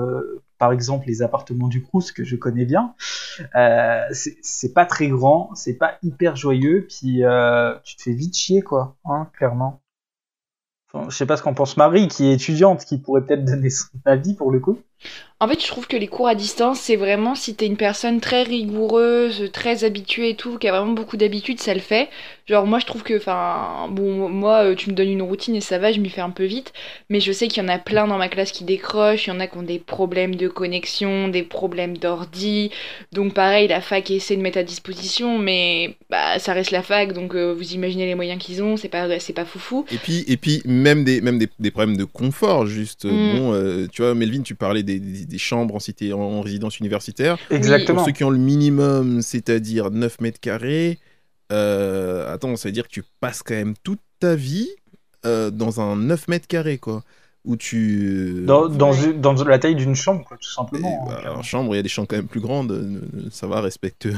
par 0.58 0.72
exemple, 0.72 1.06
les 1.06 1.22
appartements 1.22 1.68
du 1.68 1.82
Crous, 1.82 2.10
que 2.10 2.24
je 2.24 2.34
connais 2.34 2.64
bien, 2.64 2.94
c'est 4.10 4.74
pas 4.74 4.86
très 4.86 5.06
grand, 5.06 5.54
c'est 5.54 5.74
pas 5.76 5.98
hyper 6.02 6.34
joyeux, 6.34 6.88
puis 6.88 7.22
tu 7.84 7.96
te 7.96 8.02
fais 8.02 8.12
vite 8.12 8.36
chier, 8.36 8.62
quoi, 8.62 8.96
hein, 9.04 9.28
clairement. 9.36 9.80
Enfin, 10.92 11.10
je 11.10 11.16
sais 11.16 11.26
pas 11.26 11.36
ce 11.36 11.42
qu'en 11.42 11.54
pense 11.54 11.76
Marie, 11.76 12.08
qui 12.08 12.26
est 12.26 12.34
étudiante, 12.34 12.84
qui 12.84 12.98
pourrait 12.98 13.22
peut-être 13.22 13.44
donner 13.44 13.70
son 13.70 13.88
avis 14.04 14.34
pour 14.34 14.50
le 14.52 14.60
coup. 14.60 14.78
En 15.38 15.48
fait, 15.48 15.60
je 15.60 15.66
trouve 15.66 15.86
que 15.86 15.98
les 15.98 16.06
cours 16.06 16.28
à 16.28 16.34
distance, 16.34 16.80
c'est 16.80 16.96
vraiment 16.96 17.34
si 17.34 17.54
t'es 17.54 17.66
une 17.66 17.76
personne 17.76 18.20
très 18.20 18.42
rigoureuse, 18.42 19.50
très 19.52 19.84
habituée 19.84 20.30
et 20.30 20.34
tout, 20.34 20.56
qui 20.56 20.66
a 20.66 20.72
vraiment 20.72 20.94
beaucoup 20.94 21.18
d'habitude, 21.18 21.60
ça 21.60 21.74
le 21.74 21.80
fait. 21.80 22.08
Genre, 22.46 22.64
moi, 22.64 22.78
je 22.78 22.86
trouve 22.86 23.02
que, 23.02 23.18
enfin, 23.18 23.86
bon, 23.90 24.30
moi, 24.30 24.64
euh, 24.64 24.74
tu 24.74 24.88
me 24.88 24.94
donnes 24.94 25.10
une 25.10 25.20
routine 25.20 25.54
et 25.54 25.60
ça 25.60 25.78
va, 25.78 25.92
je 25.92 26.00
m'y 26.00 26.08
fais 26.08 26.22
un 26.22 26.30
peu 26.30 26.44
vite. 26.44 26.72
Mais 27.10 27.20
je 27.20 27.32
sais 27.32 27.48
qu'il 27.48 27.62
y 27.62 27.66
en 27.66 27.68
a 27.68 27.78
plein 27.78 28.06
dans 28.06 28.16
ma 28.16 28.28
classe 28.28 28.50
qui 28.50 28.64
décrochent, 28.64 29.26
il 29.26 29.30
y 29.30 29.32
en 29.32 29.40
a 29.40 29.46
qui 29.46 29.58
ont 29.58 29.62
des 29.62 29.78
problèmes 29.78 30.36
de 30.36 30.48
connexion, 30.48 31.28
des 31.28 31.42
problèmes 31.42 31.98
d'ordi. 31.98 32.70
Donc, 33.12 33.34
pareil, 33.34 33.68
la 33.68 33.82
fac 33.82 34.10
essaie 34.10 34.36
de 34.36 34.42
mettre 34.42 34.58
à 34.58 34.62
disposition, 34.62 35.38
mais 35.38 35.96
bah, 36.08 36.38
ça 36.38 36.54
reste 36.54 36.70
la 36.70 36.82
fac, 36.82 37.12
donc 37.12 37.34
euh, 37.34 37.52
vous 37.52 37.74
imaginez 37.74 38.06
les 38.06 38.14
moyens 38.14 38.42
qu'ils 38.42 38.62
ont, 38.62 38.78
c'est 38.78 38.88
pas, 38.88 39.18
c'est 39.18 39.34
pas 39.34 39.44
foufou. 39.44 39.84
Et 39.90 39.98
puis, 39.98 40.24
et 40.28 40.38
puis 40.38 40.62
même, 40.64 41.04
des, 41.04 41.20
même 41.20 41.38
des, 41.38 41.48
des 41.58 41.70
problèmes 41.70 41.96
de 41.98 42.04
confort, 42.04 42.64
juste. 42.66 43.04
Mm. 43.04 43.36
Bon, 43.36 43.52
euh, 43.52 43.86
tu 43.92 44.00
vois, 44.00 44.14
Melvin, 44.14 44.40
tu 44.42 44.54
parlais 44.54 44.84
des 44.84 44.95
des, 44.98 45.38
chambres 45.38 45.74
en, 45.74 45.80
cité, 45.80 46.12
en, 46.12 46.40
résidence 46.40 46.78
universitaire. 46.78 47.38
Exactement. 47.50 47.98
Pour 47.98 48.06
ceux 48.06 48.12
qui 48.12 48.24
ont 48.24 48.30
le 48.30 48.38
minimum, 48.38 49.22
c'est-à-dire 49.22 49.90
9 49.90 50.20
mètres 50.20 50.40
carrés, 50.40 50.98
euh, 51.52 52.32
attends, 52.32 52.56
ça 52.56 52.68
veut 52.68 52.72
dire 52.72 52.84
que 52.84 52.92
tu 52.92 53.02
passes 53.20 53.42
quand 53.42 53.54
même 53.54 53.74
toute 53.82 54.00
ta 54.18 54.34
vie 54.34 54.68
euh, 55.24 55.50
dans 55.50 55.80
un 55.80 55.96
9 55.96 56.28
mètres 56.28 56.46
carrés, 56.48 56.78
quoi. 56.78 57.02
Où 57.44 57.56
tu... 57.56 58.42
Dans, 58.44 58.68
dans, 58.68 58.92
dans 59.14 59.44
la 59.44 59.58
taille 59.60 59.76
d'une 59.76 59.94
chambre, 59.94 60.24
quoi, 60.24 60.36
tout 60.36 60.50
simplement. 60.50 61.06
Bah, 61.06 61.32
en 61.36 61.44
chambre, 61.44 61.74
il 61.74 61.76
y 61.76 61.78
a 61.78 61.82
des 61.82 61.88
chambres 61.88 62.08
quand 62.08 62.16
même 62.16 62.26
plus 62.26 62.40
grandes. 62.40 62.72
Euh, 62.72 63.00
ça 63.30 63.46
va, 63.46 63.60
respecte. 63.60 64.08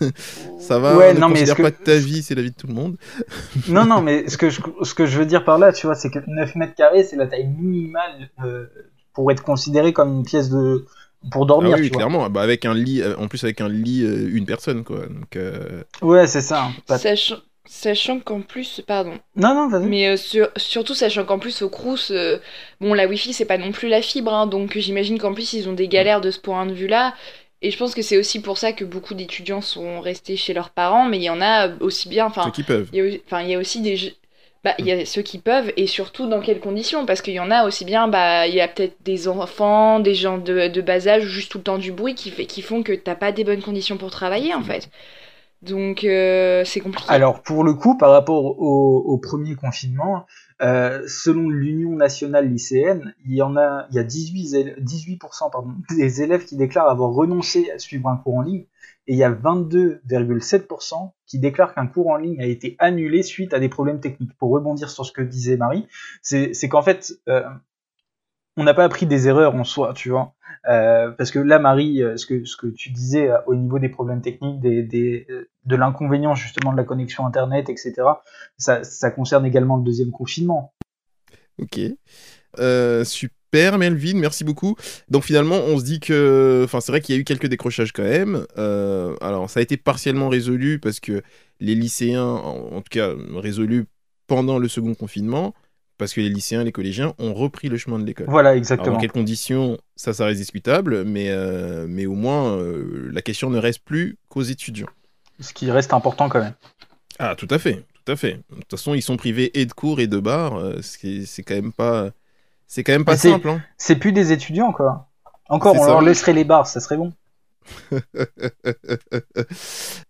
ça 0.58 0.80
va, 0.80 0.96
ouais, 0.96 1.14
ne 1.14 1.20
non, 1.20 1.28
mais 1.28 1.44
pas 1.44 1.70
que 1.70 1.84
ta 1.84 1.94
vie, 1.94 2.22
c'est 2.22 2.34
la 2.34 2.42
vie 2.42 2.50
de 2.50 2.56
tout 2.56 2.66
le 2.66 2.74
monde. 2.74 2.96
non, 3.68 3.86
non, 3.86 4.02
mais 4.02 4.28
ce 4.28 4.36
que, 4.36 4.50
je, 4.50 4.60
ce 4.82 4.94
que 4.94 5.06
je 5.06 5.16
veux 5.16 5.26
dire 5.26 5.44
par 5.44 5.58
là, 5.58 5.72
tu 5.72 5.86
vois, 5.86 5.94
c'est 5.94 6.10
que 6.10 6.18
9 6.26 6.56
mètres 6.56 6.74
carrés, 6.74 7.04
c'est 7.04 7.14
la 7.14 7.28
taille 7.28 7.46
minimale 7.46 8.28
pour 9.14 9.30
être 9.30 9.42
considéré 9.42 9.92
comme 9.92 10.12
une 10.12 10.24
pièce 10.24 10.50
de 10.50 10.86
pour 11.30 11.46
dormir. 11.46 11.74
Ah 11.76 11.80
oui, 11.80 11.90
clairement. 11.90 12.28
Bah, 12.30 12.42
avec 12.42 12.64
un 12.64 12.74
lit, 12.74 13.00
euh, 13.00 13.16
en 13.16 13.28
plus 13.28 13.42
avec 13.44 13.60
un 13.60 13.68
lit, 13.68 14.02
euh, 14.04 14.28
une 14.32 14.44
personne 14.44 14.84
quoi. 14.84 15.06
Donc, 15.06 15.36
euh, 15.36 15.82
Ouais, 16.00 16.26
c'est 16.26 16.40
ça. 16.40 16.70
Sachant, 17.64 18.18
qu'en 18.18 18.40
plus, 18.40 18.82
pardon. 18.84 19.14
Non, 19.36 19.54
non, 19.54 19.68
vas-y. 19.68 19.86
Mais 19.86 20.16
surtout 20.56 20.94
sachant 20.94 21.24
qu'en 21.24 21.38
plus 21.38 21.62
au 21.62 21.68
Crous, 21.68 22.12
bon, 22.80 22.92
la 22.92 23.06
Wi-Fi 23.06 23.32
c'est 23.32 23.44
pas 23.44 23.56
non 23.56 23.70
plus 23.70 23.88
la 23.88 24.02
fibre, 24.02 24.34
hein, 24.34 24.48
donc 24.48 24.76
j'imagine 24.76 25.18
qu'en 25.18 25.32
plus 25.32 25.52
ils 25.52 25.68
ont 25.68 25.72
des 25.72 25.86
galères 25.86 26.20
de 26.20 26.32
ce 26.32 26.40
point 26.40 26.66
de 26.66 26.72
vue-là. 26.72 27.14
Et 27.64 27.70
je 27.70 27.78
pense 27.78 27.94
que 27.94 28.02
c'est 28.02 28.18
aussi 28.18 28.42
pour 28.42 28.58
ça 28.58 28.72
que 28.72 28.84
beaucoup 28.84 29.14
d'étudiants 29.14 29.60
sont 29.60 30.00
restés 30.00 30.36
chez 30.36 30.52
leurs 30.52 30.70
parents, 30.70 31.08
mais 31.08 31.18
il 31.18 31.22
y 31.22 31.30
en 31.30 31.40
a 31.40 31.68
aussi 31.78 32.08
bien. 32.08 32.26
Enfin, 32.26 32.42
Ceux 32.46 32.50
qui 32.50 32.64
peuvent. 32.64 32.90
Enfin, 33.26 33.42
il 33.42 33.50
y 33.50 33.54
a 33.54 33.58
aussi 33.58 33.80
des, 33.80 34.16
bah, 34.64 34.74
il 34.78 34.86
y 34.86 34.92
a 34.92 35.04
ceux 35.04 35.22
qui 35.22 35.38
peuvent 35.38 35.72
et 35.76 35.88
surtout 35.88 36.28
dans 36.28 36.40
quelles 36.40 36.60
conditions 36.60 37.04
parce 37.04 37.20
qu'il 37.20 37.34
y 37.34 37.40
en 37.40 37.50
a 37.50 37.64
aussi 37.64 37.84
bien 37.84 38.06
bah 38.06 38.46
il 38.46 38.54
y 38.54 38.60
a 38.60 38.68
peut-être 38.68 38.96
des 39.02 39.26
enfants 39.26 39.98
des 39.98 40.14
gens 40.14 40.38
de, 40.38 40.80
bas 40.80 41.08
âge 41.08 41.24
juste 41.24 41.50
tout 41.50 41.58
le 41.58 41.64
temps 41.64 41.78
du 41.78 41.90
bruit 41.90 42.14
qui 42.14 42.30
fait 42.30 42.46
qui 42.46 42.62
font 42.62 42.84
que 42.84 42.92
t'as 42.92 43.16
pas 43.16 43.32
des 43.32 43.42
bonnes 43.42 43.62
conditions 43.62 43.96
pour 43.96 44.10
travailler 44.10 44.54
en 44.54 44.62
fait. 44.62 44.88
Donc 45.62 46.02
euh, 46.02 46.64
c'est 46.64 46.80
compliqué. 46.80 47.08
Alors 47.08 47.42
pour 47.42 47.64
le 47.64 47.74
coup 47.74 47.96
par 47.96 48.10
rapport 48.10 48.44
au, 48.60 49.02
au 49.04 49.18
premier 49.18 49.56
confinement 49.56 50.26
euh, 50.60 51.02
selon 51.08 51.48
l'Union 51.48 51.96
nationale 51.96 52.48
lycéenne 52.48 53.14
il 53.26 53.34
y 53.34 53.42
en 53.42 53.56
a 53.56 53.86
il 53.90 53.96
y 53.96 53.98
a 53.98 54.04
18 54.04 54.78
18% 54.80 55.50
pardon, 55.50 55.74
des 55.96 56.22
élèves 56.22 56.44
qui 56.44 56.56
déclarent 56.56 56.88
avoir 56.88 57.10
renoncé 57.10 57.68
à 57.74 57.80
suivre 57.80 58.08
un 58.08 58.16
cours 58.16 58.36
en 58.36 58.42
ligne 58.42 58.66
et 59.06 59.14
il 59.14 59.18
y 59.18 59.24
a 59.24 59.32
22,7% 59.32 61.12
qui 61.26 61.38
déclarent 61.38 61.74
qu'un 61.74 61.86
cours 61.86 62.08
en 62.08 62.16
ligne 62.16 62.40
a 62.40 62.46
été 62.46 62.76
annulé 62.78 63.22
suite 63.22 63.52
à 63.52 63.58
des 63.58 63.68
problèmes 63.68 64.00
techniques. 64.00 64.36
Pour 64.38 64.50
rebondir 64.50 64.90
sur 64.90 65.04
ce 65.04 65.12
que 65.12 65.22
disait 65.22 65.56
Marie, 65.56 65.86
c'est 66.22 66.68
qu'en 66.68 66.82
fait, 66.82 67.12
euh, 67.28 67.42
on 68.56 68.64
n'a 68.64 68.74
pas 68.74 68.84
appris 68.84 69.06
des 69.06 69.28
erreurs 69.28 69.54
en 69.56 69.64
soi, 69.64 69.92
tu 69.94 70.10
vois. 70.10 70.34
Euh, 70.68 71.10
parce 71.10 71.32
que 71.32 71.40
là, 71.40 71.58
Marie, 71.58 72.02
euh, 72.02 72.16
ce 72.16 72.26
que, 72.26 72.66
tu 72.68 72.90
disais 72.90 73.30
au 73.46 73.56
niveau 73.56 73.80
des 73.80 73.88
problèmes 73.88 74.20
techniques, 74.20 74.60
des, 74.60 75.26
de 75.64 75.76
l'inconvénient 75.76 76.34
justement 76.34 76.70
de 76.70 76.76
la 76.76 76.84
connexion 76.84 77.26
Internet, 77.26 77.68
etc., 77.68 78.02
ça 78.56 79.10
concerne 79.10 79.44
également 79.46 79.76
le 79.76 79.82
deuxième 79.82 80.12
confinement. 80.12 80.74
Ok. 81.58 81.80
super 83.04 83.41
Super, 83.54 83.76
Melvin, 83.76 84.14
merci 84.14 84.44
beaucoup. 84.44 84.76
Donc 85.10 85.24
finalement, 85.24 85.56
on 85.56 85.78
se 85.78 85.84
dit 85.84 86.00
que, 86.00 86.62
enfin, 86.64 86.80
c'est 86.80 86.90
vrai 86.90 87.02
qu'il 87.02 87.14
y 87.14 87.18
a 87.18 87.20
eu 87.20 87.24
quelques 87.24 87.48
décrochages 87.48 87.92
quand 87.92 88.02
même. 88.02 88.46
Euh, 88.56 89.14
alors, 89.20 89.50
ça 89.50 89.60
a 89.60 89.62
été 89.62 89.76
partiellement 89.76 90.30
résolu 90.30 90.78
parce 90.78 91.00
que 91.00 91.20
les 91.60 91.74
lycéens, 91.74 92.24
en, 92.24 92.80
tout 92.80 92.88
cas, 92.88 93.10
résolu 93.34 93.84
pendant 94.26 94.58
le 94.58 94.68
second 94.68 94.94
confinement, 94.94 95.52
parce 95.98 96.14
que 96.14 96.22
les 96.22 96.30
lycéens, 96.30 96.64
les 96.64 96.72
collégiens 96.72 97.12
ont 97.18 97.34
repris 97.34 97.68
le 97.68 97.76
chemin 97.76 97.98
de 97.98 98.06
l'école. 98.06 98.24
Voilà, 98.26 98.56
exactement. 98.56 98.94
dans 98.94 98.98
quelles 98.98 99.12
conditions, 99.12 99.76
ça, 99.96 100.14
ça 100.14 100.24
reste 100.24 100.40
discutable, 100.40 101.04
mais, 101.04 101.26
euh, 101.28 101.84
mais 101.86 102.06
au 102.06 102.14
moins, 102.14 102.56
euh, 102.56 103.10
la 103.12 103.20
question 103.20 103.50
ne 103.50 103.58
reste 103.58 103.80
plus 103.84 104.16
qu'aux 104.30 104.44
étudiants. 104.44 104.88
Ce 105.40 105.52
qui 105.52 105.70
reste 105.70 105.92
important 105.92 106.30
quand 106.30 106.40
même. 106.40 106.54
Ah, 107.18 107.34
tout 107.36 107.48
à 107.50 107.58
fait, 107.58 107.84
tout 108.02 108.12
à 108.12 108.16
fait. 108.16 108.40
De 108.48 108.60
toute 108.60 108.70
façon, 108.70 108.94
ils 108.94 109.02
sont 109.02 109.18
privés 109.18 109.60
et 109.60 109.66
de 109.66 109.72
cours 109.74 110.00
et 110.00 110.06
de 110.06 110.20
bars. 110.20 110.58
c'est 110.80 111.42
quand 111.42 111.54
même 111.54 111.74
pas 111.74 112.12
c'est 112.72 112.84
quand 112.84 112.92
même 112.92 113.04
pas 113.04 113.18
simple. 113.18 113.50
Hein. 113.50 113.62
C'est 113.76 113.96
plus 113.96 114.12
des 114.12 114.32
étudiants, 114.32 114.72
quoi. 114.72 115.06
Encore, 115.50 115.78
on 115.78 115.84
leur 115.84 116.00
laisserait 116.00 116.32
les 116.32 116.44
bars, 116.44 116.66
ça 116.66 116.80
serait 116.80 116.96
bon. 116.96 117.12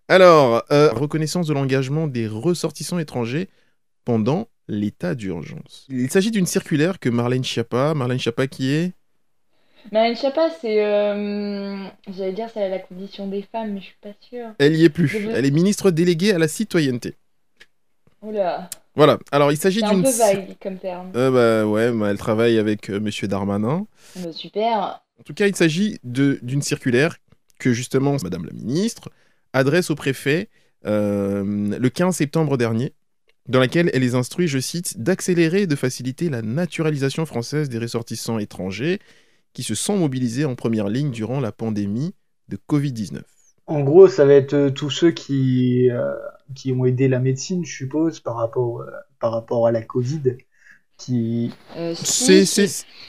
Alors, 0.08 0.62
euh, 0.70 0.92
reconnaissance 0.92 1.48
de 1.48 1.54
l'engagement 1.54 2.06
des 2.06 2.28
ressortissants 2.28 3.00
étrangers 3.00 3.48
pendant 4.04 4.46
l'état 4.68 5.16
d'urgence. 5.16 5.86
Il 5.88 6.08
s'agit 6.08 6.30
d'une 6.30 6.46
circulaire 6.46 7.00
que 7.00 7.08
Marlène 7.08 7.42
Schiappa, 7.42 7.94
Marlène 7.94 8.20
Schiappa 8.20 8.46
qui 8.46 8.70
est? 8.70 8.92
Marlène 9.90 10.14
Schiappa, 10.14 10.48
c'est, 10.60 10.84
euh, 10.84 11.84
j'allais 12.16 12.32
dire, 12.32 12.48
c'est 12.54 12.68
la 12.68 12.78
condition 12.78 13.26
des 13.26 13.42
femmes, 13.42 13.72
mais 13.72 13.80
je 13.80 13.86
suis 13.86 13.96
pas 14.00 14.14
sûre. 14.20 14.50
Elle 14.60 14.76
y 14.76 14.84
est 14.84 14.88
plus. 14.88 15.28
Elle 15.34 15.46
est 15.46 15.50
ministre 15.50 15.90
déléguée 15.90 16.32
à 16.32 16.38
la 16.38 16.46
citoyenneté. 16.46 17.16
Oula. 18.22 18.70
Voilà, 18.94 19.18
alors 19.30 19.52
il 19.52 19.56
s'agit 19.56 19.82
d'une. 19.82 20.00
Un 20.00 20.02
peu 20.02 20.10
vague 20.10 20.56
comme 20.62 20.78
terme. 20.78 21.10
Euh, 21.16 21.30
bah 21.64 21.70
ouais, 21.70 21.90
bah, 21.92 22.10
elle 22.10 22.18
travaille 22.18 22.58
avec. 22.58 22.90
Euh, 22.90 23.00
Monsieur 23.00 23.26
Darmanin. 23.26 23.86
Bah, 24.16 24.32
super. 24.32 25.02
En 25.18 25.22
tout 25.24 25.34
cas, 25.34 25.46
il 25.46 25.56
s'agit 25.56 25.98
d'une 26.02 26.62
circulaire 26.62 27.16
que 27.58 27.72
justement 27.72 28.16
Madame 28.22 28.44
la 28.44 28.52
Ministre 28.52 29.10
adresse 29.52 29.90
au 29.90 29.94
préfet 29.94 30.48
euh, 30.84 31.78
le 31.78 31.88
15 31.88 32.16
septembre 32.16 32.56
dernier, 32.56 32.92
dans 33.48 33.60
laquelle 33.60 33.90
elle 33.94 34.02
les 34.02 34.14
instruit, 34.14 34.48
je 34.48 34.58
cite, 34.58 35.00
d'accélérer 35.00 35.62
et 35.62 35.66
de 35.66 35.76
faciliter 35.76 36.28
la 36.28 36.42
naturalisation 36.42 37.24
française 37.24 37.68
des 37.68 37.78
ressortissants 37.78 38.38
étrangers 38.38 38.98
qui 39.52 39.62
se 39.62 39.74
sont 39.74 39.96
mobilisés 39.96 40.44
en 40.44 40.54
première 40.54 40.88
ligne 40.88 41.10
durant 41.10 41.40
la 41.40 41.52
pandémie 41.52 42.14
de 42.48 42.58
Covid-19. 42.68 43.20
En 43.66 43.80
gros, 43.80 44.08
ça 44.08 44.24
va 44.24 44.34
être 44.34 44.68
tous 44.70 44.90
ceux 44.90 45.10
qui 45.10 45.88
qui 46.54 46.72
ont 46.72 46.84
aidé 46.84 47.08
la 47.08 47.18
médecine, 47.18 47.64
je 47.64 47.74
suppose, 47.74 48.20
par 48.20 48.36
rapport, 48.36 48.80
euh, 48.80 48.90
par 49.20 49.32
rapport 49.32 49.66
à 49.66 49.72
la 49.72 49.82
Covid. 49.82 50.36
Euh, 51.10 51.94
c'est, 51.94 52.44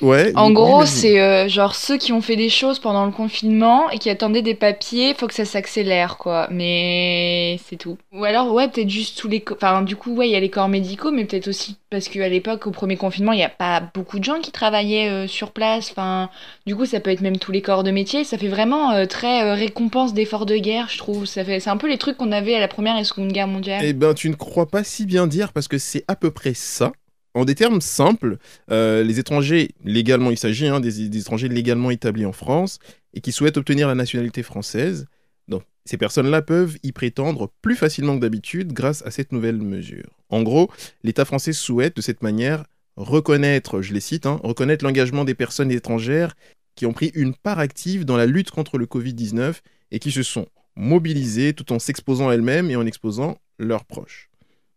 ouais. 0.01 0.31
En 0.35 0.51
gros, 0.51 0.85
c'est 0.85 1.19
euh, 1.19 1.47
genre 1.47 1.75
ceux 1.75 1.97
qui 1.97 2.11
ont 2.11 2.21
fait 2.21 2.35
des 2.35 2.49
choses 2.49 2.79
pendant 2.79 3.05
le 3.05 3.11
confinement 3.11 3.89
et 3.89 3.99
qui 3.99 4.09
attendaient 4.09 4.41
des 4.41 4.55
papiers, 4.55 5.13
faut 5.13 5.27
que 5.27 5.33
ça 5.33 5.45
s'accélère, 5.45 6.17
quoi. 6.17 6.47
Mais 6.51 7.59
c'est 7.67 7.77
tout. 7.77 7.97
Ou 8.13 8.23
alors, 8.23 8.51
ouais, 8.53 8.67
peut-être 8.67 8.89
juste 8.89 9.17
tous 9.17 9.27
les. 9.27 9.43
Enfin, 9.51 9.81
du 9.81 9.95
coup, 9.95 10.15
ouais, 10.15 10.27
il 10.27 10.31
y 10.31 10.35
a 10.35 10.39
les 10.39 10.49
corps 10.49 10.69
médicaux, 10.69 11.11
mais 11.11 11.25
peut-être 11.25 11.47
aussi 11.47 11.77
parce 11.89 12.07
qu'à 12.09 12.27
l'époque, 12.27 12.65
au 12.65 12.71
premier 12.71 12.97
confinement, 12.97 13.33
il 13.33 13.37
n'y 13.37 13.43
a 13.43 13.49
pas 13.49 13.81
beaucoup 13.93 14.17
de 14.17 14.23
gens 14.23 14.39
qui 14.39 14.51
travaillaient 14.51 15.09
euh, 15.09 15.27
sur 15.27 15.51
place. 15.51 15.91
Enfin, 15.91 16.29
du 16.65 16.75
coup, 16.75 16.85
ça 16.85 16.99
peut 16.99 17.11
être 17.11 17.21
même 17.21 17.37
tous 17.37 17.51
les 17.51 17.61
corps 17.61 17.83
de 17.83 17.91
métier. 17.91 18.23
Ça 18.23 18.37
fait 18.37 18.47
vraiment 18.47 19.05
très 19.07 19.53
récompense 19.53 20.13
d'efforts 20.13 20.45
de 20.45 20.57
guerre, 20.57 20.87
je 20.89 20.97
trouve. 20.97 21.25
Ça 21.25 21.45
fait... 21.45 21.59
C'est 21.59 21.69
un 21.69 21.77
peu 21.77 21.87
les 21.87 21.97
trucs 21.97 22.17
qu'on 22.17 22.31
avait 22.31 22.55
à 22.55 22.59
la 22.59 22.67
première 22.67 22.97
et 22.97 23.03
seconde 23.03 23.31
guerre 23.31 23.47
mondiale. 23.47 23.81
Eh 23.83 23.93
ben, 23.93 24.13
tu 24.13 24.29
ne 24.29 24.35
crois 24.35 24.65
pas 24.65 24.83
si 24.83 25.05
bien 25.05 25.27
dire 25.27 25.53
parce 25.53 25.67
que 25.67 25.77
c'est 25.77 26.03
à 26.07 26.15
peu 26.15 26.31
près 26.31 26.53
ça. 26.55 26.91
En 27.33 27.45
des 27.45 27.55
termes 27.55 27.81
simples, 27.81 28.37
euh, 28.69 29.03
les 29.03 29.19
étrangers 29.19 29.71
légalement, 29.83 30.29
il 30.29 30.37
s'agit 30.37 30.67
hein, 30.67 30.79
des, 30.79 31.17
étrangers 31.17 31.49
légalement 31.49 31.89
établis 31.89 32.25
en 32.25 32.31
France 32.31 32.79
et 33.13 33.21
qui 33.21 33.31
souhaitent 33.31 33.57
obtenir 33.57 33.87
la 33.87 33.95
nationalité 33.95 34.43
française. 34.43 35.07
Donc, 35.47 35.63
ces 35.85 35.97
personnes-là 35.97 36.41
peuvent 36.41 36.77
y 36.83 36.91
prétendre 36.91 37.51
plus 37.61 37.75
facilement 37.75 38.15
que 38.15 38.21
d'habitude 38.21 38.71
grâce 38.71 39.01
à 39.05 39.11
cette 39.11 39.31
nouvelle 39.31 39.57
mesure. 39.57 40.09
En 40.29 40.43
gros, 40.43 40.69
l'État 41.03 41.25
français 41.25 41.53
souhaite 41.53 41.95
de 41.97 42.01
cette 42.01 42.21
manière 42.21 42.65
reconnaître, 42.95 43.81
je 43.81 43.93
les 43.93 43.99
cite, 43.99 44.27
hein, 44.27 44.39
reconnaître 44.43 44.85
l'engagement 44.85 45.25
des 45.25 45.33
personnes 45.33 45.71
étrangères 45.71 46.35
qui 46.75 46.85
ont 46.85 46.93
pris 46.93 47.11
une 47.15 47.33
part 47.33 47.59
active 47.59 48.05
dans 48.05 48.17
la 48.17 48.27
lutte 48.27 48.51
contre 48.51 48.77
le 48.77 48.85
Covid-19 48.85 49.55
et 49.91 49.99
qui 49.99 50.11
se 50.11 50.23
sont 50.23 50.47
mobilisées 50.75 51.53
tout 51.53 51.71
en 51.73 51.79
s'exposant 51.79 52.31
elles-mêmes 52.31 52.69
et 52.69 52.75
en 52.75 52.85
exposant 52.85 53.37
leurs 53.57 53.85
proches. 53.85 54.29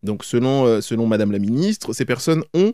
Donc 0.07 0.25
selon, 0.25 0.65
euh, 0.65 0.81
selon 0.81 1.07
Madame 1.07 1.33
la 1.33 1.39
Ministre, 1.39 1.93
ces 1.93 2.07
personnes 2.07 2.43
ont 2.55 2.73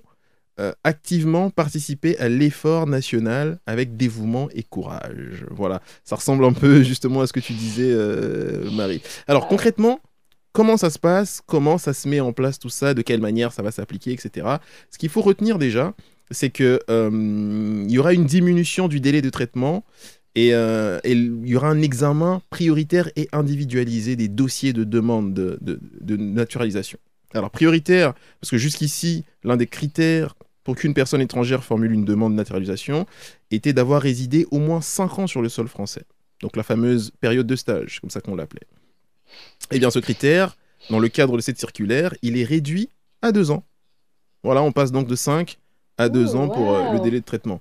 euh, 0.60 0.72
activement 0.84 1.50
participé 1.50 2.16
à 2.18 2.28
l'effort 2.28 2.86
national 2.86 3.58
avec 3.66 3.96
dévouement 3.96 4.48
et 4.54 4.62
courage. 4.62 5.46
Voilà, 5.50 5.80
ça 6.04 6.14
ressemble 6.14 6.44
un 6.44 6.52
peu 6.52 6.82
justement 6.84 7.22
à 7.22 7.26
ce 7.26 7.32
que 7.32 7.40
tu 7.40 7.54
disais, 7.54 7.90
euh, 7.90 8.70
Marie. 8.70 9.02
Alors 9.26 9.48
concrètement, 9.48 9.98
comment 10.52 10.76
ça 10.76 10.90
se 10.90 10.98
passe? 11.00 11.40
Comment 11.44 11.78
ça 11.78 11.94
se 11.94 12.06
met 12.06 12.20
en 12.20 12.32
place 12.32 12.60
tout 12.60 12.68
ça? 12.68 12.94
De 12.94 13.02
quelle 13.02 13.20
manière 13.20 13.52
ça 13.52 13.62
va 13.62 13.72
s'appliquer, 13.72 14.12
etc. 14.12 14.46
Ce 14.90 14.98
qu'il 14.98 15.08
faut 15.08 15.22
retenir 15.22 15.58
déjà, 15.58 15.94
c'est 16.30 16.50
qu'il 16.50 16.78
y 16.88 17.98
aura 17.98 18.12
une 18.12 18.26
diminution 18.26 18.88
du 18.88 19.00
délai 19.00 19.22
de 19.22 19.30
traitement. 19.30 19.84
Et, 20.34 20.48
il 20.48 21.40
y 21.44 21.56
aura 21.56 21.68
un 21.68 21.82
examen 21.82 22.42
prioritaire 22.50 23.10
et 23.16 23.28
individualisé 23.32 24.16
des 24.16 24.28
dossiers 24.28 24.72
de 24.72 24.84
demande 24.84 25.34
de 25.34 26.16
naturalisation. 26.16 26.98
Alors 27.34 27.50
prioritaire, 27.50 28.14
parce 28.40 28.50
que 28.50 28.58
jusqu'ici, 28.58 29.24
l'un 29.42 29.56
des 29.56 29.66
critères 29.66 30.34
pour 30.64 30.76
qu'une 30.76 30.94
personne 30.94 31.20
étrangère 31.20 31.64
formule 31.64 31.92
une 31.92 32.04
demande 32.04 32.32
de 32.32 32.36
naturalisation 32.36 33.06
était 33.50 33.72
d'avoir 33.72 34.00
résidé 34.00 34.46
au 34.50 34.58
moins 34.58 34.80
5 34.80 35.18
ans 35.18 35.26
sur 35.26 35.42
le 35.42 35.48
sol 35.48 35.68
français. 35.68 36.04
Donc 36.40 36.56
la 36.56 36.62
fameuse 36.62 37.12
période 37.20 37.46
de 37.46 37.56
stage, 37.56 38.00
comme 38.00 38.10
ça 38.10 38.20
qu'on 38.20 38.36
l'appelait. 38.36 38.66
Eh 39.70 39.78
bien 39.78 39.90
ce 39.90 39.98
critère, 39.98 40.56
dans 40.90 40.98
le 40.98 41.08
cadre 41.08 41.36
de 41.36 41.42
cette 41.42 41.58
circulaire, 41.58 42.14
il 42.22 42.36
est 42.36 42.44
réduit 42.44 42.90
à 43.22 43.32
2 43.32 43.50
ans. 43.50 43.64
Voilà, 44.42 44.62
on 44.62 44.72
passe 44.72 44.92
donc 44.92 45.06
de 45.06 45.14
5 45.14 45.58
à 45.98 46.08
2 46.08 46.36
ans 46.36 46.48
pour 46.48 46.74
euh, 46.74 46.92
le 46.92 47.00
délai 47.00 47.20
de 47.20 47.24
traitement. 47.24 47.60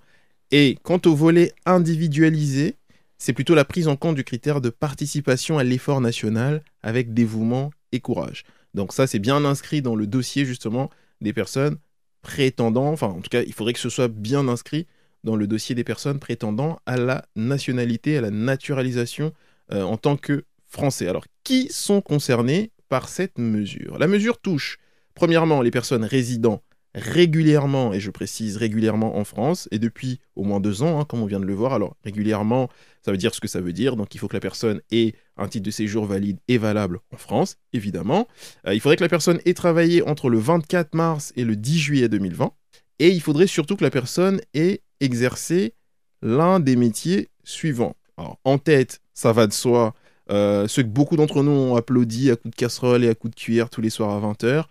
Et 0.51 0.77
quant 0.83 0.99
au 1.05 1.15
volet 1.15 1.53
individualisé, 1.65 2.75
c'est 3.17 3.33
plutôt 3.33 3.55
la 3.55 3.65
prise 3.65 3.87
en 3.87 3.95
compte 3.95 4.15
du 4.15 4.23
critère 4.23 4.61
de 4.61 4.69
participation 4.69 5.57
à 5.57 5.63
l'effort 5.63 6.01
national 6.01 6.63
avec 6.81 7.13
dévouement 7.13 7.71
et 7.91 7.99
courage. 7.99 8.43
Donc 8.73 8.93
ça, 8.93 9.07
c'est 9.07 9.19
bien 9.19 9.43
inscrit 9.45 9.81
dans 9.81 9.95
le 9.95 10.07
dossier 10.07 10.45
justement 10.45 10.89
des 11.21 11.33
personnes 11.33 11.77
prétendant, 12.21 12.91
enfin 12.91 13.07
en 13.07 13.21
tout 13.21 13.29
cas, 13.29 13.41
il 13.41 13.53
faudrait 13.53 13.73
que 13.73 13.79
ce 13.79 13.89
soit 13.89 14.07
bien 14.07 14.47
inscrit 14.47 14.87
dans 15.23 15.35
le 15.35 15.47
dossier 15.47 15.75
des 15.75 15.83
personnes 15.83 16.19
prétendant 16.19 16.79
à 16.85 16.97
la 16.97 17.25
nationalité, 17.35 18.17
à 18.17 18.21
la 18.21 18.31
naturalisation 18.31 19.33
euh, 19.71 19.83
en 19.83 19.97
tant 19.97 20.17
que 20.17 20.43
français. 20.67 21.07
Alors, 21.07 21.25
qui 21.43 21.69
sont 21.69 22.01
concernés 22.01 22.71
par 22.89 23.09
cette 23.09 23.37
mesure? 23.37 23.97
La 23.99 24.07
mesure 24.07 24.39
touche, 24.39 24.77
premièrement, 25.13 25.61
les 25.61 25.71
personnes 25.71 26.03
résidant 26.03 26.61
régulièrement, 26.93 27.93
et 27.93 27.99
je 27.99 28.11
précise 28.11 28.57
régulièrement 28.57 29.17
en 29.17 29.23
France, 29.23 29.67
et 29.71 29.79
depuis 29.79 30.19
au 30.35 30.43
moins 30.43 30.59
deux 30.59 30.83
ans, 30.83 30.99
hein, 30.99 31.05
comme 31.05 31.21
on 31.21 31.25
vient 31.25 31.39
de 31.39 31.45
le 31.45 31.53
voir. 31.53 31.73
Alors 31.73 31.95
régulièrement, 32.03 32.69
ça 33.03 33.11
veut 33.11 33.17
dire 33.17 33.33
ce 33.33 33.39
que 33.39 33.47
ça 33.47 33.61
veut 33.61 33.73
dire, 33.73 33.95
donc 33.95 34.13
il 34.13 34.17
faut 34.17 34.27
que 34.27 34.35
la 34.35 34.41
personne 34.41 34.81
ait 34.91 35.13
un 35.37 35.47
titre 35.47 35.65
de 35.65 35.71
séjour 35.71 36.05
valide 36.05 36.39
et 36.47 36.57
valable 36.57 36.99
en 37.13 37.17
France, 37.17 37.57
évidemment. 37.73 38.27
Euh, 38.67 38.73
il 38.73 38.81
faudrait 38.81 38.97
que 38.97 39.03
la 39.03 39.09
personne 39.09 39.39
ait 39.45 39.53
travaillé 39.53 40.01
entre 40.03 40.29
le 40.29 40.37
24 40.37 40.93
mars 40.93 41.31
et 41.35 41.45
le 41.45 41.55
10 41.55 41.79
juillet 41.79 42.09
2020, 42.09 42.51
et 42.99 43.09
il 43.09 43.21
faudrait 43.21 43.47
surtout 43.47 43.75
que 43.75 43.83
la 43.83 43.91
personne 43.91 44.41
ait 44.53 44.81
exercé 44.99 45.73
l'un 46.21 46.59
des 46.59 46.75
métiers 46.75 47.29
suivants. 47.43 47.95
Alors 48.17 48.37
en 48.43 48.57
tête, 48.57 49.01
ça 49.13 49.31
va 49.31 49.47
de 49.47 49.53
soi, 49.53 49.95
euh, 50.29 50.67
ce 50.67 50.81
que 50.81 50.87
beaucoup 50.87 51.15
d'entre 51.15 51.41
nous 51.41 51.51
ont 51.51 51.75
applaudi 51.75 52.29
à 52.29 52.35
coups 52.35 52.51
de 52.51 52.59
casserole 52.59 53.03
et 53.03 53.09
à 53.09 53.15
coups 53.15 53.33
de 53.33 53.39
cuillère 53.39 53.69
tous 53.69 53.81
les 53.81 53.89
soirs 53.89 54.11
à 54.11 54.19
20h, 54.19 54.65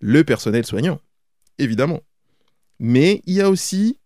le 0.00 0.24
personnel 0.24 0.64
soignant 0.64 1.00
évidemment. 1.58 2.00
Mais 2.80 3.22
il 3.26 3.34
y 3.34 3.40
a 3.40 3.50
aussi 3.50 3.98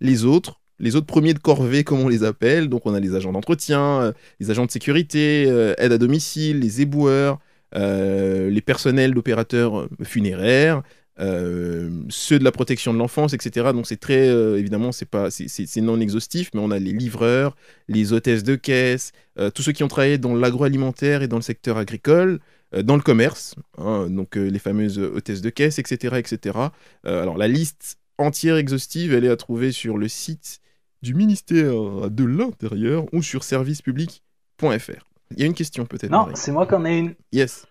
les 0.00 0.24
autres, 0.24 0.60
les 0.78 0.96
autres 0.96 1.06
premiers 1.06 1.34
de 1.34 1.38
corvée, 1.38 1.84
comme 1.84 2.00
on 2.00 2.08
les 2.08 2.24
appelle. 2.24 2.68
Donc, 2.68 2.86
on 2.86 2.94
a 2.94 3.00
les 3.00 3.14
agents 3.14 3.32
d'entretien, 3.32 4.02
euh, 4.02 4.12
les 4.40 4.50
agents 4.50 4.66
de 4.66 4.70
sécurité, 4.70 5.46
euh, 5.48 5.74
aide 5.78 5.92
à 5.92 5.98
domicile, 5.98 6.60
les 6.60 6.82
éboueurs, 6.82 7.38
euh, 7.74 8.50
les 8.50 8.60
personnels 8.60 9.14
d'opérateurs 9.14 9.88
funéraires, 10.02 10.82
ceux 11.18 12.38
de 12.38 12.44
la 12.44 12.52
protection 12.52 12.92
de 12.92 12.98
l'enfance, 12.98 13.32
etc. 13.32 13.72
Donc, 13.72 13.86
c'est 13.86 13.96
très, 13.96 14.28
évidemment, 14.58 14.92
c'est 14.92 15.08
pas, 15.08 15.30
c'est 15.30 15.80
non 15.80 15.98
exhaustif, 15.98 16.50
mais 16.52 16.60
on 16.60 16.70
a 16.70 16.78
les 16.78 16.92
livreurs, 16.92 17.56
les 17.88 18.12
hôtesses 18.12 18.42
de 18.42 18.54
caisse, 18.54 19.12
tous 19.54 19.62
ceux 19.62 19.72
qui 19.72 19.82
ont 19.82 19.88
travaillé 19.88 20.18
dans 20.18 20.34
l'agroalimentaire 20.34 21.22
et 21.22 21.28
dans 21.28 21.36
le 21.36 21.42
secteur 21.42 21.78
agricole. 21.78 22.38
Euh, 22.76 22.82
dans 22.82 22.96
le 22.96 23.02
commerce, 23.02 23.54
hein, 23.78 24.08
donc 24.08 24.36
euh, 24.36 24.48
les 24.48 24.58
fameuses 24.58 24.98
hôtesses 24.98 25.40
de 25.40 25.50
caisse, 25.50 25.78
etc. 25.78 26.16
etc. 26.16 26.58
Euh, 27.06 27.22
alors 27.22 27.38
la 27.38 27.48
liste 27.48 27.98
entière 28.18 28.56
exhaustive, 28.56 29.14
elle 29.14 29.24
est 29.24 29.30
à 29.30 29.36
trouver 29.36 29.72
sur 29.72 29.98
le 29.98 30.08
site 30.08 30.60
du 31.02 31.14
ministère 31.14 32.10
de 32.10 32.24
l'Intérieur 32.24 33.04
ou 33.12 33.22
sur 33.22 33.44
servicepublic.fr. 33.44 35.06
Il 35.32 35.40
y 35.40 35.42
a 35.42 35.46
une 35.46 35.54
question 35.54 35.84
peut-être. 35.86 36.10
Non, 36.10 36.28
c'est 36.34 36.52
moi 36.52 36.66
qui 36.66 36.74
en 36.74 36.84
ai 36.84 36.98
une. 36.98 37.14
Yes. 37.32 37.66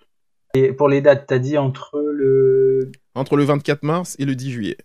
Et 0.54 0.72
pour 0.72 0.88
les 0.88 1.02
dates, 1.02 1.26
t'as 1.28 1.40
dit 1.40 1.58
entre 1.58 2.00
le... 2.00 2.92
Entre 3.16 3.36
le 3.36 3.44
24 3.44 3.84
mars 3.84 4.16
et 4.20 4.26
le 4.26 4.36
10 4.36 4.52
juillet. 4.52 4.78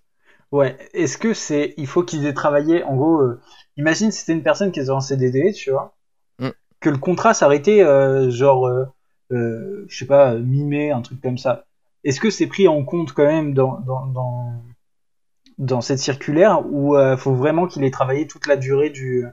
Ouais, 0.52 0.76
est-ce 0.94 1.16
que 1.16 1.32
c'est. 1.32 1.74
Il 1.76 1.86
faut 1.86 2.02
qu'ils 2.02 2.26
aient 2.26 2.34
travaillé. 2.34 2.82
En 2.82 2.96
gros, 2.96 3.20
euh, 3.20 3.40
imagine 3.76 4.10
c'était 4.10 4.32
une 4.32 4.42
personne 4.42 4.72
qui 4.72 4.80
était 4.80 4.90
en 4.90 5.00
CDD, 5.00 5.52
tu 5.52 5.70
vois. 5.70 5.96
Mm. 6.40 6.48
Que 6.80 6.90
le 6.90 6.98
contrat 6.98 7.34
s'arrêtait, 7.34 7.82
euh, 7.82 8.30
genre, 8.30 8.66
euh, 8.66 8.84
je 9.30 9.86
sais 9.88 10.06
pas, 10.06 10.34
mi-mai, 10.34 10.90
un 10.90 11.02
truc 11.02 11.20
comme 11.20 11.38
ça. 11.38 11.64
Est-ce 12.04 12.20
que 12.20 12.30
c'est 12.30 12.46
pris 12.46 12.66
en 12.68 12.84
compte 12.84 13.12
quand 13.12 13.26
même 13.26 13.54
dans, 13.54 13.78
dans, 13.80 14.06
dans, 14.06 14.62
dans 15.58 15.80
cette 15.80 15.98
circulaire 15.98 16.64
ou 16.70 16.96
euh, 16.96 17.16
faut 17.16 17.34
vraiment 17.34 17.66
qu'il 17.66 17.84
ait 17.84 17.90
travaillé 17.90 18.26
toute 18.26 18.46
la 18.46 18.56
durée 18.56 18.90
du, 18.90 19.26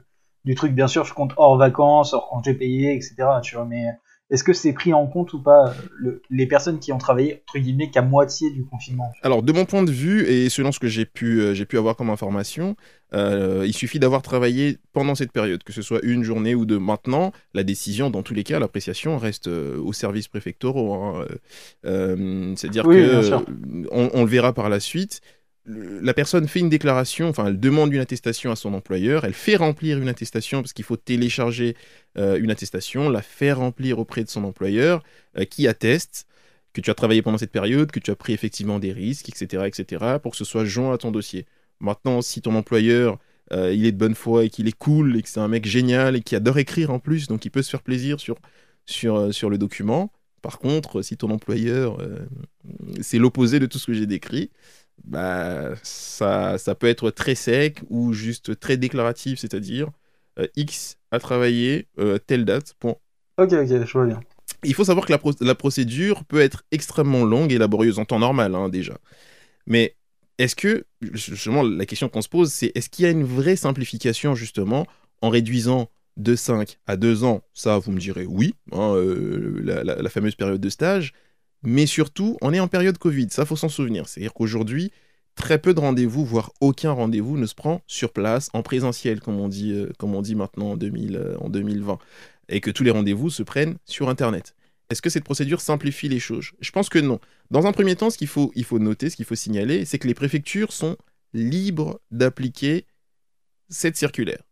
du 0.44 0.54
truc? 0.54 0.74
Bien 0.74 0.86
sûr, 0.86 1.04
je 1.04 1.14
compte 1.14 1.32
hors 1.36 1.56
vacances, 1.56 2.12
hors 2.12 2.28
congés 2.28 2.54
payés, 2.54 2.94
etc. 2.94 3.14
Tu 3.42 3.56
vois, 3.56 3.64
mais 3.64 3.86
est-ce 4.30 4.44
que 4.44 4.52
c'est 4.52 4.72
pris 4.72 4.92
en 4.92 5.06
compte 5.06 5.32
ou 5.32 5.42
pas 5.42 5.74
le- 5.96 6.20
les 6.28 6.46
personnes 6.46 6.78
qui 6.78 6.92
ont 6.92 6.98
travaillé, 6.98 7.42
entre 7.46 7.58
guillemets, 7.58 7.90
qu'à 7.90 8.02
moitié 8.02 8.50
du 8.50 8.64
confinement? 8.64 9.10
Alors, 9.22 9.42
de 9.42 9.52
mon 9.52 9.64
point 9.64 9.82
de 9.82 9.90
vue, 9.90 10.26
et 10.26 10.50
selon 10.50 10.70
ce 10.70 10.78
que 10.78 10.86
j'ai 10.88 11.06
pu, 11.06 11.40
euh, 11.40 11.54
j'ai 11.54 11.64
pu 11.64 11.78
avoir 11.78 11.96
comme 11.96 12.10
information, 12.10 12.76
euh, 13.14 13.64
il 13.66 13.72
suffit 13.72 13.98
d'avoir 13.98 14.20
travaillé 14.20 14.76
pendant 14.92 15.14
cette 15.14 15.32
période, 15.32 15.62
que 15.64 15.72
ce 15.72 15.80
soit 15.80 16.00
une 16.02 16.24
journée 16.24 16.54
ou 16.54 16.66
deux. 16.66 16.78
Maintenant, 16.78 17.32
la 17.54 17.64
décision, 17.64 18.10
dans 18.10 18.22
tous 18.22 18.34
les 18.34 18.44
cas, 18.44 18.58
l'appréciation 18.58 19.16
reste 19.16 19.48
euh, 19.48 19.78
aux 19.78 19.94
services 19.94 20.28
préfectoraux. 20.28 20.92
hein. 20.94 21.24
Euh, 21.24 21.36
euh, 21.86 22.52
C'est-à-dire 22.56 22.84
Oui, 22.86 22.96
que 22.96 23.00
euh, 23.00 23.38
on 23.90 24.24
le 24.24 24.28
verra 24.28 24.52
par 24.52 24.68
la 24.68 24.80
suite. 24.80 25.20
La 25.68 26.14
personne 26.14 26.48
fait 26.48 26.60
une 26.60 26.70
déclaration, 26.70 27.28
enfin, 27.28 27.46
elle 27.48 27.60
demande 27.60 27.92
une 27.92 28.00
attestation 28.00 28.50
à 28.50 28.56
son 28.56 28.72
employeur, 28.72 29.26
elle 29.26 29.34
fait 29.34 29.56
remplir 29.56 29.98
une 29.98 30.08
attestation 30.08 30.62
parce 30.62 30.72
qu'il 30.72 30.84
faut 30.84 30.96
télécharger 30.96 31.76
euh, 32.16 32.38
une 32.40 32.50
attestation, 32.50 33.10
la 33.10 33.20
faire 33.20 33.58
remplir 33.58 33.98
auprès 33.98 34.24
de 34.24 34.30
son 34.30 34.44
employeur, 34.44 35.02
euh, 35.36 35.44
qui 35.44 35.68
atteste 35.68 36.26
que 36.72 36.80
tu 36.80 36.90
as 36.90 36.94
travaillé 36.94 37.20
pendant 37.20 37.36
cette 37.36 37.52
période, 37.52 37.90
que 37.90 38.00
tu 38.00 38.10
as 38.10 38.16
pris 38.16 38.32
effectivement 38.32 38.78
des 38.78 38.92
risques, 38.92 39.28
etc., 39.28 39.64
etc., 39.66 40.18
pour 40.22 40.32
que 40.32 40.38
ce 40.38 40.44
soit 40.46 40.64
joint 40.64 40.94
à 40.94 40.98
ton 40.98 41.10
dossier. 41.10 41.44
Maintenant, 41.80 42.22
si 42.22 42.40
ton 42.40 42.54
employeur, 42.54 43.18
euh, 43.52 43.74
il 43.74 43.84
est 43.84 43.92
de 43.92 43.98
bonne 43.98 44.14
foi 44.14 44.44
et 44.44 44.50
qu'il 44.50 44.68
est 44.68 44.78
cool 44.78 45.18
et 45.18 45.22
que 45.22 45.28
c'est 45.28 45.40
un 45.40 45.48
mec 45.48 45.66
génial 45.66 46.16
et 46.16 46.22
qui 46.22 46.34
adore 46.34 46.58
écrire 46.58 46.90
en 46.90 46.98
plus, 46.98 47.26
donc 47.28 47.44
il 47.44 47.50
peut 47.50 47.62
se 47.62 47.70
faire 47.70 47.82
plaisir 47.82 48.20
sur, 48.20 48.36
sur, 48.86 49.34
sur 49.34 49.50
le 49.50 49.58
document. 49.58 50.12
Par 50.40 50.60
contre, 50.60 51.02
si 51.02 51.16
ton 51.18 51.30
employeur, 51.30 51.98
c'est 53.00 53.18
l'opposé 53.18 53.58
de 53.58 53.66
tout 53.66 53.78
ce 53.78 53.86
que 53.86 53.92
j'ai 53.92 54.06
décrit, 54.06 54.50
bah, 55.04 55.74
ça, 55.82 56.58
ça 56.58 56.74
peut 56.74 56.86
être 56.88 57.10
très 57.10 57.34
sec 57.34 57.80
ou 57.90 58.12
juste 58.12 58.58
très 58.60 58.76
déclaratif, 58.76 59.38
c'est-à-dire 59.38 59.90
euh, 60.38 60.46
X 60.56 60.98
a 61.10 61.18
travaillé 61.18 61.88
euh, 61.98 62.18
telle 62.18 62.44
date, 62.44 62.74
point. 62.78 62.96
Ok, 63.38 63.52
ok, 63.52 63.68
je 63.86 63.92
vois 63.92 64.06
bien. 64.06 64.20
Il 64.64 64.74
faut 64.74 64.84
savoir 64.84 65.06
que 65.06 65.12
la, 65.12 65.18
pro- 65.18 65.34
la 65.40 65.54
procédure 65.54 66.24
peut 66.24 66.40
être 66.40 66.64
extrêmement 66.72 67.24
longue 67.24 67.52
et 67.52 67.58
laborieuse 67.58 67.98
en 67.98 68.04
temps 68.04 68.18
normal, 68.18 68.54
hein, 68.54 68.68
déjà. 68.68 68.98
Mais 69.66 69.96
est-ce 70.38 70.56
que, 70.56 70.86
justement, 71.14 71.62
la 71.62 71.86
question 71.86 72.08
qu'on 72.08 72.22
se 72.22 72.28
pose, 72.28 72.52
c'est 72.52 72.72
est-ce 72.74 72.90
qu'il 72.90 73.04
y 73.04 73.08
a 73.08 73.10
une 73.12 73.24
vraie 73.24 73.56
simplification, 73.56 74.34
justement, 74.34 74.86
en 75.22 75.30
réduisant 75.30 75.90
de 76.16 76.36
5 76.36 76.78
à 76.86 76.96
2 76.96 77.24
ans? 77.24 77.42
Ça, 77.54 77.78
vous 77.78 77.92
me 77.92 78.00
direz 78.00 78.26
oui, 78.26 78.54
hein, 78.72 78.94
euh, 78.96 79.60
la, 79.64 79.84
la- 79.84 80.02
la 80.02 80.10
fameuse 80.10 80.34
période 80.36 80.60
de 80.60 80.70
stage. 80.70 81.12
Mais 81.62 81.86
surtout, 81.86 82.36
on 82.40 82.52
est 82.52 82.60
en 82.60 82.68
période 82.68 82.98
Covid, 82.98 83.28
ça, 83.30 83.44
faut 83.44 83.56
s'en 83.56 83.68
souvenir. 83.68 84.08
C'est-à-dire 84.08 84.32
qu'aujourd'hui, 84.32 84.92
très 85.34 85.58
peu 85.58 85.74
de 85.74 85.80
rendez-vous, 85.80 86.24
voire 86.24 86.52
aucun 86.60 86.92
rendez-vous 86.92 87.36
ne 87.36 87.46
se 87.46 87.54
prend 87.54 87.82
sur 87.86 88.12
place, 88.12 88.48
en 88.52 88.62
présentiel, 88.62 89.20
comme 89.20 89.40
on 89.40 89.48
dit, 89.48 89.72
euh, 89.72 89.90
comme 89.98 90.14
on 90.14 90.22
dit 90.22 90.34
maintenant 90.34 90.72
en, 90.72 90.76
2000, 90.76 91.16
euh, 91.16 91.48
2020 91.48 91.98
et 92.48 92.60
que 92.60 92.70
tous 92.70 92.82
les 92.82 92.90
rendez-vous 92.90 93.30
se 93.30 93.42
prennent 93.42 93.76
sur 93.84 94.08
Internet. 94.08 94.54
Est-ce 94.90 95.02
que 95.02 95.10
cette 95.10 95.24
procédure 95.24 95.60
simplifie 95.60 96.08
les 96.08 96.18
choses? 96.18 96.52
Je 96.60 96.70
pense 96.70 96.88
que 96.88 96.98
non. 96.98 97.20
Dans 97.50 97.66
un 97.66 97.72
premier 97.72 97.94
temps, 97.94 98.10
ce 98.10 98.16
qu'il 98.16 98.28
faut, 98.28 98.52
il 98.54 98.64
faut 98.64 98.78
noter, 98.78 99.10
ce 99.10 99.16
qu'il 99.16 99.26
faut 99.26 99.34
signaler, 99.34 99.84
c'est 99.84 99.98
que 99.98 100.08
les 100.08 100.14
préfectures 100.14 100.72
sont 100.72 100.96
libres 101.34 102.00
d'appliquer 102.10 102.86
cette 103.68 103.96
circulaire. 103.96 104.42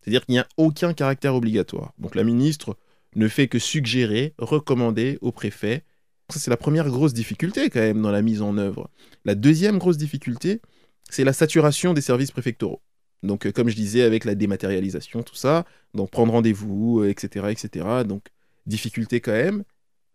C'est-à-dire 0.00 0.24
qu'il 0.26 0.32
n'y 0.32 0.40
a 0.40 0.48
aucun 0.56 0.94
caractère 0.94 1.34
obligatoire. 1.34 1.92
Donc 1.98 2.16
la 2.16 2.24
ministre 2.24 2.76
ne 3.14 3.28
fait 3.28 3.46
que 3.46 3.58
suggérer, 3.58 4.34
recommander 4.38 5.18
au 5.20 5.30
préfet. 5.30 5.84
Ça, 6.30 6.38
c'est 6.38 6.50
la 6.50 6.56
première 6.56 6.88
grosse 6.88 7.14
difficulté 7.14 7.70
quand 7.70 7.80
même 7.80 8.02
dans 8.02 8.10
la 8.10 8.22
mise 8.22 8.42
en 8.42 8.58
œuvre. 8.58 8.90
La 9.24 9.34
deuxième 9.34 9.78
grosse 9.78 9.96
difficulté, 9.96 10.60
c'est 11.08 11.24
la 11.24 11.32
saturation 11.32 11.94
des 11.94 12.02
services 12.02 12.30
préfectoraux. 12.30 12.82
Donc, 13.22 13.46
euh, 13.46 13.52
comme 13.52 13.68
je 13.68 13.74
disais, 13.74 14.02
avec 14.02 14.24
la 14.24 14.34
dématérialisation, 14.34 15.22
tout 15.22 15.34
ça, 15.34 15.64
donc 15.94 16.10
prendre 16.10 16.32
rendez-vous, 16.32 17.00
euh, 17.00 17.08
etc., 17.08 17.46
etc. 17.50 17.86
Donc, 18.06 18.28
difficulté 18.66 19.20
quand 19.20 19.32
même. 19.32 19.64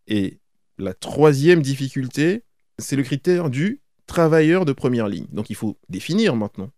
Et 0.08 0.40
la 0.78 0.94
troisième 0.94 1.62
difficulté, 1.62 2.44
c'est 2.78 2.96
le 2.96 3.04
critère 3.04 3.50
du 3.50 3.82
travailleur 4.06 4.66
de 4.66 4.74
première 4.74 5.08
ligne. 5.08 5.28
Donc, 5.32 5.50
il 5.50 5.56
faut 5.56 5.78
définir 5.90 6.36
maintenant 6.36 6.70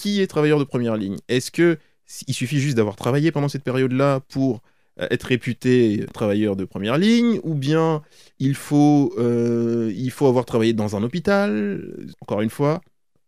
qui 0.00 0.22
est 0.22 0.26
travailleur 0.26 0.58
de 0.58 0.64
première 0.64 0.96
ligne. 0.96 1.18
Est-ce 1.28 1.50
que 1.50 1.78
il 2.26 2.34
suffit 2.34 2.58
juste 2.58 2.76
d'avoir 2.76 2.96
travaillé 2.96 3.30
pendant 3.30 3.48
cette 3.48 3.62
période-là 3.62 4.20
pour 4.28 4.62
être 5.10 5.24
réputé 5.24 6.04
travailleur 6.12 6.56
de 6.56 6.64
première 6.64 6.98
ligne, 6.98 7.40
ou 7.42 7.54
bien 7.54 8.02
il 8.38 8.54
faut, 8.54 9.14
euh, 9.18 9.92
il 9.94 10.10
faut 10.10 10.26
avoir 10.26 10.44
travaillé 10.44 10.72
dans 10.72 10.96
un 10.96 11.02
hôpital, 11.02 12.06
encore 12.20 12.40
une 12.40 12.50
fois, 12.50 12.80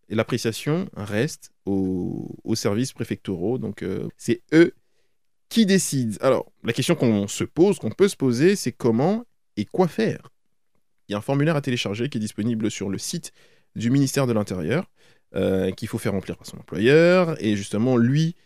l'appréciation 0.09 0.89
reste 0.97 1.51
aux, 1.65 2.55
services 2.55 2.93
préfectoraux. 2.93 3.59
Donc, 3.59 3.83
euh, 3.83 4.09
c'est 4.17 4.43
eux 4.53 4.75
qui 5.49 5.67
décident. 5.67 6.17
Alors, 6.21 6.51
la 6.65 6.73
question 6.73 6.95
qu'on 6.95 7.29
se 7.29 7.45
pose, 7.45 7.79
qu'on 7.79 7.91
peut 7.91 8.09
se 8.09 8.17
poser, 8.17 8.57
c'est 8.57 8.73
comment 8.73 9.25
et 9.57 9.65
quoi 9.65 9.89
faire? 9.89 10.31
Il 11.09 11.13
y 11.13 11.15
a 11.15 11.19
un 11.19 11.23
formulaire 11.23 11.57
à 11.57 11.61
télécharger 11.61 12.09
qui 12.09 12.19
est 12.19 12.21
disponible 12.21 12.71
sur 12.71 12.89
le 12.89 12.99
site 12.99 13.33
du 13.75 13.91
ministère 13.91 14.27
de 14.27 14.33
l'Intérieur, 14.33 14.91
euh, 15.35 15.71
qu'il 15.73 15.89
faut 15.89 15.99
faire 15.99 16.13
remplir 16.13 16.37
par 16.37 16.47
son 16.47 16.59
employeur, 16.59 17.43
et 17.43 17.57
justement, 17.57 17.97
lui 17.97 18.37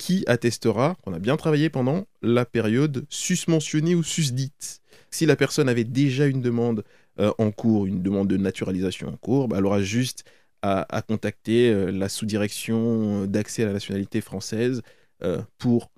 qui 0.00 0.24
attestera 0.26 0.96
qu'on 1.04 1.12
a 1.12 1.18
bien 1.18 1.36
travaillé 1.36 1.68
pendant 1.68 2.06
la 2.22 2.46
période 2.46 3.04
susmentionnée 3.10 3.94
ou 3.94 4.02
susdite. 4.02 4.80
Si 5.10 5.26
la 5.26 5.36
personne 5.36 5.68
avait 5.68 5.84
déjà 5.84 6.26
une 6.26 6.40
demande 6.40 6.84
euh, 7.18 7.30
en 7.36 7.50
cours, 7.50 7.84
une 7.84 8.02
demande 8.02 8.26
de 8.26 8.38
naturalisation 8.38 9.08
en 9.08 9.16
cours, 9.18 9.46
bah, 9.46 9.56
elle 9.58 9.66
aura 9.66 9.82
juste 9.82 10.24
à, 10.62 11.02
contacter 11.06 11.70
euh, 11.70 11.90
la 11.90 12.08
sous-direction 12.08 13.26
d'accès 13.26 13.64
à 13.64 13.66
la 13.66 13.74
nationalité 13.74 14.22
française 14.22 14.80
euh, 15.22 15.42
pour 15.58 15.90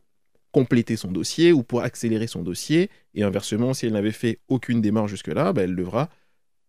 compléter 0.50 0.96
son 0.96 1.12
dossier 1.12 1.52
ou 1.52 1.62
pour 1.62 1.82
accélérer 1.82 2.26
son 2.26 2.42
dossier. 2.42 2.90
Et 3.14 3.22
inversement, 3.22 3.72
si 3.72 3.86
elle 3.86 3.92
n'avait 3.92 4.10
fait 4.10 4.40
aucune 4.48 4.80
démarche 4.80 5.12
jusque-là, 5.12 5.52
bah, 5.52 5.62
elle 5.62 5.76
devra 5.76 6.08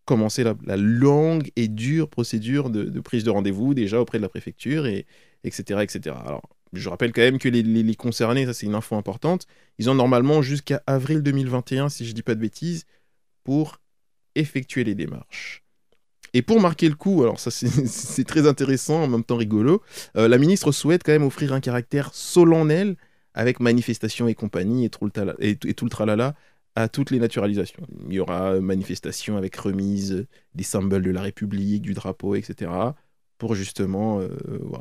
commencer 0.04 0.44
la, 0.44 0.76
longue 0.76 1.50
et 1.56 1.66
dure 1.66 2.08
procédure 2.08 2.70
de, 2.70 2.84
de 2.84 3.00
prise 3.00 3.24
de 3.24 3.30
rendez-vous 3.30 3.74
déjà 3.74 4.00
auprès 4.00 4.18
de 4.18 4.22
la 4.22 4.28
préfecture, 4.28 4.86
et, 4.86 5.04
etc., 5.42 5.80
etc. 5.82 6.14
Alors, 6.24 6.53
je 6.74 6.88
rappelle 6.88 7.12
quand 7.12 7.22
même 7.22 7.38
que 7.38 7.48
les, 7.48 7.94
concernés, 7.94 8.46
ça 8.46 8.54
c'est 8.54 8.66
une 8.66 8.74
info 8.74 8.96
importante, 8.96 9.46
ils 9.78 9.90
ont 9.90 9.94
normalement 9.94 10.42
jusqu'à 10.42 10.82
avril 10.86 11.22
2021, 11.22 11.88
si 11.88 12.04
je 12.06 12.12
dis 12.12 12.22
pas 12.22 12.34
de 12.34 12.40
bêtises, 12.40 12.84
pour 13.44 13.80
effectuer 14.34 14.84
les 14.84 14.94
démarches. 14.94 15.62
Et 16.32 16.42
pour 16.42 16.60
marquer 16.60 16.88
le 16.88 16.96
coup, 16.96 17.22
alors 17.22 17.38
ça 17.38 17.50
c'est 17.50 18.24
très 18.26 18.46
intéressant, 18.46 19.02
en 19.04 19.08
même 19.08 19.24
temps 19.24 19.36
rigolo, 19.36 19.82
euh, 20.16 20.26
la 20.28 20.38
ministre 20.38 20.72
souhaite 20.72 21.02
quand 21.04 21.12
même 21.12 21.22
offrir 21.22 21.52
un 21.52 21.60
caractère 21.60 22.12
solennel 22.12 22.96
avec 23.34 23.60
manifestation 23.60 24.26
et 24.28 24.34
compagnie 24.34 24.84
et 24.84 24.90
tout 24.90 25.04
le, 25.04 25.10
tala- 25.10 25.36
et, 25.38 25.50
et 25.64 25.74
tout 25.74 25.84
le 25.84 25.90
tralala 25.90 26.34
à 26.76 26.88
toutes 26.88 27.10
les 27.10 27.18
naturalisations. 27.18 27.86
Il 28.08 28.14
y 28.14 28.20
aura 28.20 28.54
euh, 28.54 28.60
manifestation 28.60 29.36
avec 29.36 29.54
remise 29.56 30.12
euh, 30.12 30.26
des 30.54 30.64
symboles 30.64 31.02
de 31.02 31.10
la 31.10 31.22
République, 31.22 31.82
du 31.82 31.94
drapeau, 31.94 32.34
etc. 32.34 32.70
Pour 33.44 33.54
justement... 33.54 34.20
euh. 34.20 34.28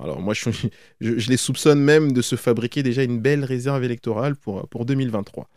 Alors 0.01 0.21
moi, 0.21 0.33
je, 0.33 1.29
les 1.29 1.35
soupçonne 1.35 1.81
même 1.81 2.13
de 2.13 2.21
se 2.21 2.37
fabriquer 2.37 2.81
déjà 2.81 3.03
une 3.03 3.19
belle 3.19 3.43
réserve 3.43 3.83
électorale 3.83 4.37
pour, 4.37 4.69
pour 4.69 4.85
2023. 4.85 5.49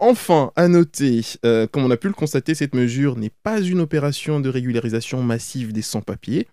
Enfin, 0.00 0.50
à 0.56 0.66
noter, 0.66 1.20
euh, 1.44 1.68
comme 1.68 1.84
on 1.84 1.90
a 1.92 1.96
pu 1.96 2.08
le 2.08 2.14
constater, 2.14 2.56
cette 2.56 2.74
mesure 2.74 3.14
n'est 3.14 3.30
pas 3.44 3.60
une 3.60 3.78
opération 3.78 4.40
de 4.40 4.48
régularisation 4.48 5.22
massive 5.22 5.72
des 5.72 5.82
sans-papiers, 5.82 6.48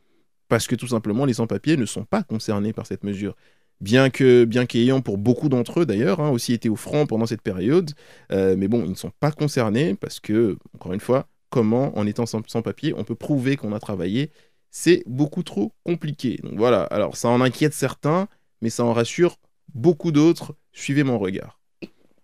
parce 0.48 0.68
que 0.68 0.76
tout 0.76 0.86
simplement, 0.86 1.26
les 1.26 1.34
sans-papiers 1.34 1.76
ne 1.76 1.88
sont 1.88 2.06
pas 2.06 2.22
concernés 2.22 2.72
par 2.72 2.86
cette 2.86 3.04
mesure. 3.04 3.36
Bien 3.82 4.12
que, 4.12 4.46
bien 4.46 4.68
qu'ayant 4.68 5.02
pour 5.02 5.18
beaucoup 5.18 5.50
d'entre 5.50 5.80
eux 5.80 5.86
d'ailleurs 5.88 6.20
hein, 6.20 6.30
aussi 6.30 6.54
été 6.54 6.70
au 6.70 6.76
front 6.76 7.08
pendant 7.08 7.26
cette 7.26 7.42
période, 7.42 7.94
euh, 8.32 8.54
mais 8.56 8.68
bon, 8.68 8.84
ils 8.84 8.92
ne 8.92 8.96
sont 8.96 9.12
pas 9.20 9.32
concernés 9.32 9.96
parce 9.96 10.20
que, 10.20 10.56
encore 10.76 10.94
une 10.94 11.00
fois, 11.00 11.26
comment, 11.50 11.98
en 11.98 12.06
étant 12.06 12.28
sans, 12.28 12.48
sans 12.48 12.62
papier, 12.62 12.94
on 12.96 13.04
peut 13.04 13.16
prouver 13.16 13.56
qu'on 13.56 13.74
a 13.74 13.80
travaillé 13.80 14.30
C'est 14.72 15.04
beaucoup 15.08 15.44
trop 15.44 15.74
compliqué. 15.84 16.40
Donc 16.44 16.54
voilà, 16.56 16.84
alors 16.84 17.18
ça 17.18 17.30
en 17.30 17.42
inquiète 17.42 17.74
certains, 17.74 18.28
mais 18.62 18.70
ça 18.70 18.84
en 18.84 18.94
rassure 18.94 19.38
beaucoup 19.74 20.12
d'autres. 20.12 20.56
Suivez 20.74 21.04
mon 21.04 21.18
regard. 21.20 21.60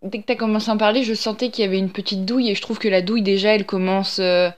Dès 0.03 0.19
que 0.19 0.25
t'as 0.25 0.35
commencé 0.35 0.69
à 0.69 0.73
en 0.73 0.77
parler, 0.77 1.03
je 1.03 1.13
sentais 1.15 1.49
qu'il 1.49 1.63
y 1.63 1.67
avait 1.67 1.79
une 1.79 1.91
petite 1.91 2.25
douille 2.25 2.49
et 2.49 2.55
je 2.55 2.61
trouve 2.61 2.77
que 2.77 2.87
la 2.87 3.01
douille 3.01 3.23
déjà, 3.23 3.55
elle 3.55 3.65
commence. 3.65 4.19
euh, 4.19 4.49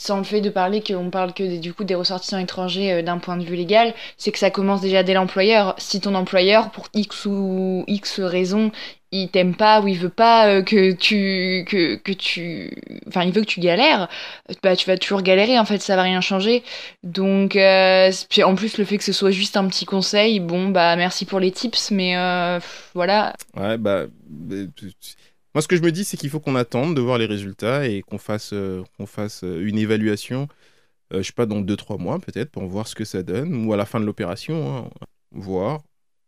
sans 0.00 0.18
le 0.18 0.24
fait 0.24 0.40
de 0.40 0.48
parler 0.50 0.80
qu'on 0.82 1.10
parle 1.10 1.32
que 1.34 1.42
des- 1.42 1.58
du 1.58 1.74
coup 1.74 1.82
des 1.84 1.94
ressortissants 1.96 2.38
étrangers 2.38 2.92
euh, 2.92 3.02
d'un 3.02 3.18
point 3.18 3.36
de 3.36 3.44
vue 3.44 3.56
légal, 3.56 3.94
c'est 4.16 4.30
que 4.32 4.38
ça 4.38 4.50
commence 4.50 4.80
déjà 4.80 5.02
dès 5.02 5.14
l'employeur. 5.14 5.74
Si 5.78 6.00
ton 6.00 6.14
employeur, 6.14 6.70
pour 6.70 6.86
X 6.94 7.26
ou 7.26 7.84
X 7.88 8.20
raison, 8.20 8.70
il 9.10 9.28
t'aime 9.30 9.54
pas 9.56 9.80
ou 9.80 9.88
il 9.88 9.98
veut 9.98 10.08
pas 10.10 10.48
euh, 10.48 10.62
que 10.62 10.92
tu 10.92 11.64
que, 11.66 11.96
que 11.96 12.12
tu 12.12 12.70
enfin 13.08 13.22
il 13.24 13.32
veut 13.32 13.40
que 13.40 13.46
tu 13.46 13.60
galères 13.60 14.06
bah 14.62 14.76
tu 14.76 14.86
vas 14.86 14.98
toujours 14.98 15.22
galérer 15.22 15.58
en 15.58 15.64
fait 15.64 15.78
ça 15.80 15.96
va 15.96 16.02
rien 16.02 16.20
changer 16.20 16.62
donc 17.04 17.56
euh, 17.56 18.10
puis 18.28 18.42
en 18.42 18.54
plus 18.54 18.76
le 18.76 18.84
fait 18.84 18.98
que 18.98 19.04
ce 19.04 19.14
soit 19.14 19.30
juste 19.30 19.56
un 19.56 19.66
petit 19.66 19.86
conseil 19.86 20.40
bon 20.40 20.68
bah 20.68 20.94
merci 20.96 21.24
pour 21.24 21.40
les 21.40 21.50
tips 21.52 21.90
mais 21.90 22.18
euh, 22.18 22.60
voilà 22.94 23.32
Ouais, 23.56 23.78
bah. 23.78 24.04
Moi, 25.58 25.62
ce 25.62 25.66
que 25.66 25.74
je 25.76 25.82
me 25.82 25.90
dis, 25.90 26.04
c'est 26.04 26.16
qu'il 26.16 26.30
faut 26.30 26.38
qu'on 26.38 26.54
attende 26.54 26.94
de 26.94 27.00
voir 27.00 27.18
les 27.18 27.26
résultats 27.26 27.84
et 27.84 28.02
qu'on 28.02 28.18
fasse, 28.18 28.52
euh, 28.52 28.84
qu'on 28.96 29.06
fasse 29.06 29.42
euh, 29.42 29.66
une 29.66 29.76
évaluation, 29.76 30.46
euh, 31.12 31.18
je 31.20 31.26
sais 31.26 31.32
pas, 31.32 31.46
dans 31.46 31.60
2-3 31.60 31.98
mois 31.98 32.20
peut-être, 32.20 32.52
pour 32.52 32.62
voir 32.66 32.86
ce 32.86 32.94
que 32.94 33.04
ça 33.04 33.24
donne, 33.24 33.66
ou 33.66 33.72
à 33.72 33.76
la 33.76 33.84
fin 33.84 33.98
de 33.98 34.04
l'opération, 34.04 34.76
hein, 34.76 34.90
voir 35.32 35.80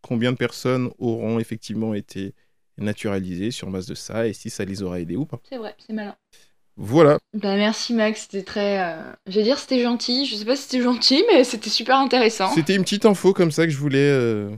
combien 0.03 0.33
de 0.33 0.37
personnes 0.37 0.90
auront 0.99 1.38
effectivement 1.38 1.95
été 1.95 2.35
naturalisées 2.77 3.53
sur 3.53 3.71
base 3.71 3.87
de 3.87 3.95
ça 3.95 4.27
et 4.27 4.33
si 4.33 4.51
ça 4.51 4.64
les 4.64 4.83
aura 4.83 4.99
aidés 4.99 5.14
ou 5.14 5.27
pas. 5.27 5.38
c'est 5.49 5.59
vrai 5.59 5.77
c'est 5.79 5.93
malin 5.93 6.16
Voilà. 6.77 7.19
bah 7.33 7.55
merci 7.55 7.95
Max 7.95 8.23
c'était 8.23 8.43
très 8.43 8.81
euh, 8.83 9.12
je 9.29 9.35
vais 9.38 9.45
dire 9.45 9.59
c'était 9.61 9.81
gentil 9.81 10.27
je 10.27 10.35
sais 10.35 10.45
pas 10.45 10.57
si 10.57 10.62
c'était 10.62 10.83
gentil 10.83 11.23
mais 11.31 11.45
c'était 11.45 11.71
super 11.71 11.99
intéressant 11.99 12.49
C'était 12.53 12.75
une 12.75 12.83
petite 12.83 13.07
info 13.07 13.33
comme 13.33 13.53
ça 13.53 13.64
que 13.66 13.71
je 13.71 13.79
voulais, 13.79 14.11
euh, 14.11 14.51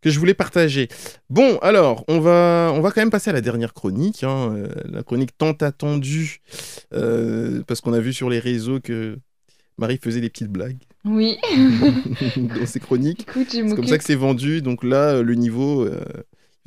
que 0.00 0.10
je 0.10 0.18
voulais 0.18 0.34
partager. 0.34 0.88
Bon, 1.30 1.58
alors, 1.58 2.04
on 2.08 2.20
va, 2.20 2.72
on 2.74 2.80
va 2.80 2.90
quand 2.90 3.00
même 3.00 3.10
passer 3.10 3.30
à 3.30 3.32
la 3.32 3.40
dernière 3.40 3.74
chronique, 3.74 4.24
hein, 4.24 4.54
euh, 4.56 4.68
la 4.84 5.02
chronique 5.02 5.36
tant 5.36 5.52
attendue, 5.52 6.40
euh, 6.92 7.62
parce 7.66 7.80
qu'on 7.80 7.92
a 7.92 8.00
vu 8.00 8.12
sur 8.12 8.30
les 8.30 8.38
réseaux 8.38 8.80
que 8.80 9.18
Marie 9.76 9.98
faisait 10.02 10.20
des 10.20 10.30
petites 10.30 10.50
blagues 10.50 10.78
oui 11.04 11.38
dans 12.36 12.66
ses 12.66 12.80
chroniques. 12.80 13.26
C'est 13.48 13.74
comme 13.74 13.86
ça 13.86 13.98
que 13.98 14.04
c'est 14.04 14.14
vendu. 14.14 14.62
Donc 14.62 14.84
là, 14.84 15.14
euh, 15.14 15.22
le 15.22 15.34
niveau, 15.34 15.82
euh, 15.84 16.00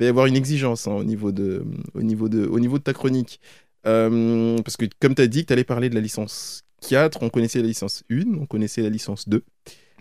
va 0.00 0.06
y 0.06 0.08
avoir 0.08 0.26
une 0.26 0.36
exigence 0.36 0.88
hein, 0.88 0.92
au, 0.92 1.04
niveau 1.04 1.32
de, 1.32 1.64
au, 1.94 2.02
niveau 2.02 2.28
de, 2.28 2.46
au 2.46 2.58
niveau 2.58 2.78
de 2.78 2.82
ta 2.82 2.92
chronique. 2.92 3.40
Parce 3.84 4.76
que 4.76 4.86
comme 5.00 5.14
tu 5.14 5.22
as 5.22 5.26
dit 5.26 5.42
que 5.42 5.48
tu 5.48 5.52
allais 5.52 5.64
parler 5.64 5.90
de 5.90 5.94
la 5.94 6.00
licence 6.00 6.62
4, 6.88 7.22
on 7.22 7.28
connaissait 7.28 7.60
la 7.60 7.68
licence 7.68 8.04
1, 8.10 8.22
on 8.40 8.46
connaissait 8.46 8.82
la 8.82 8.88
licence 8.88 9.28
2. 9.28 9.42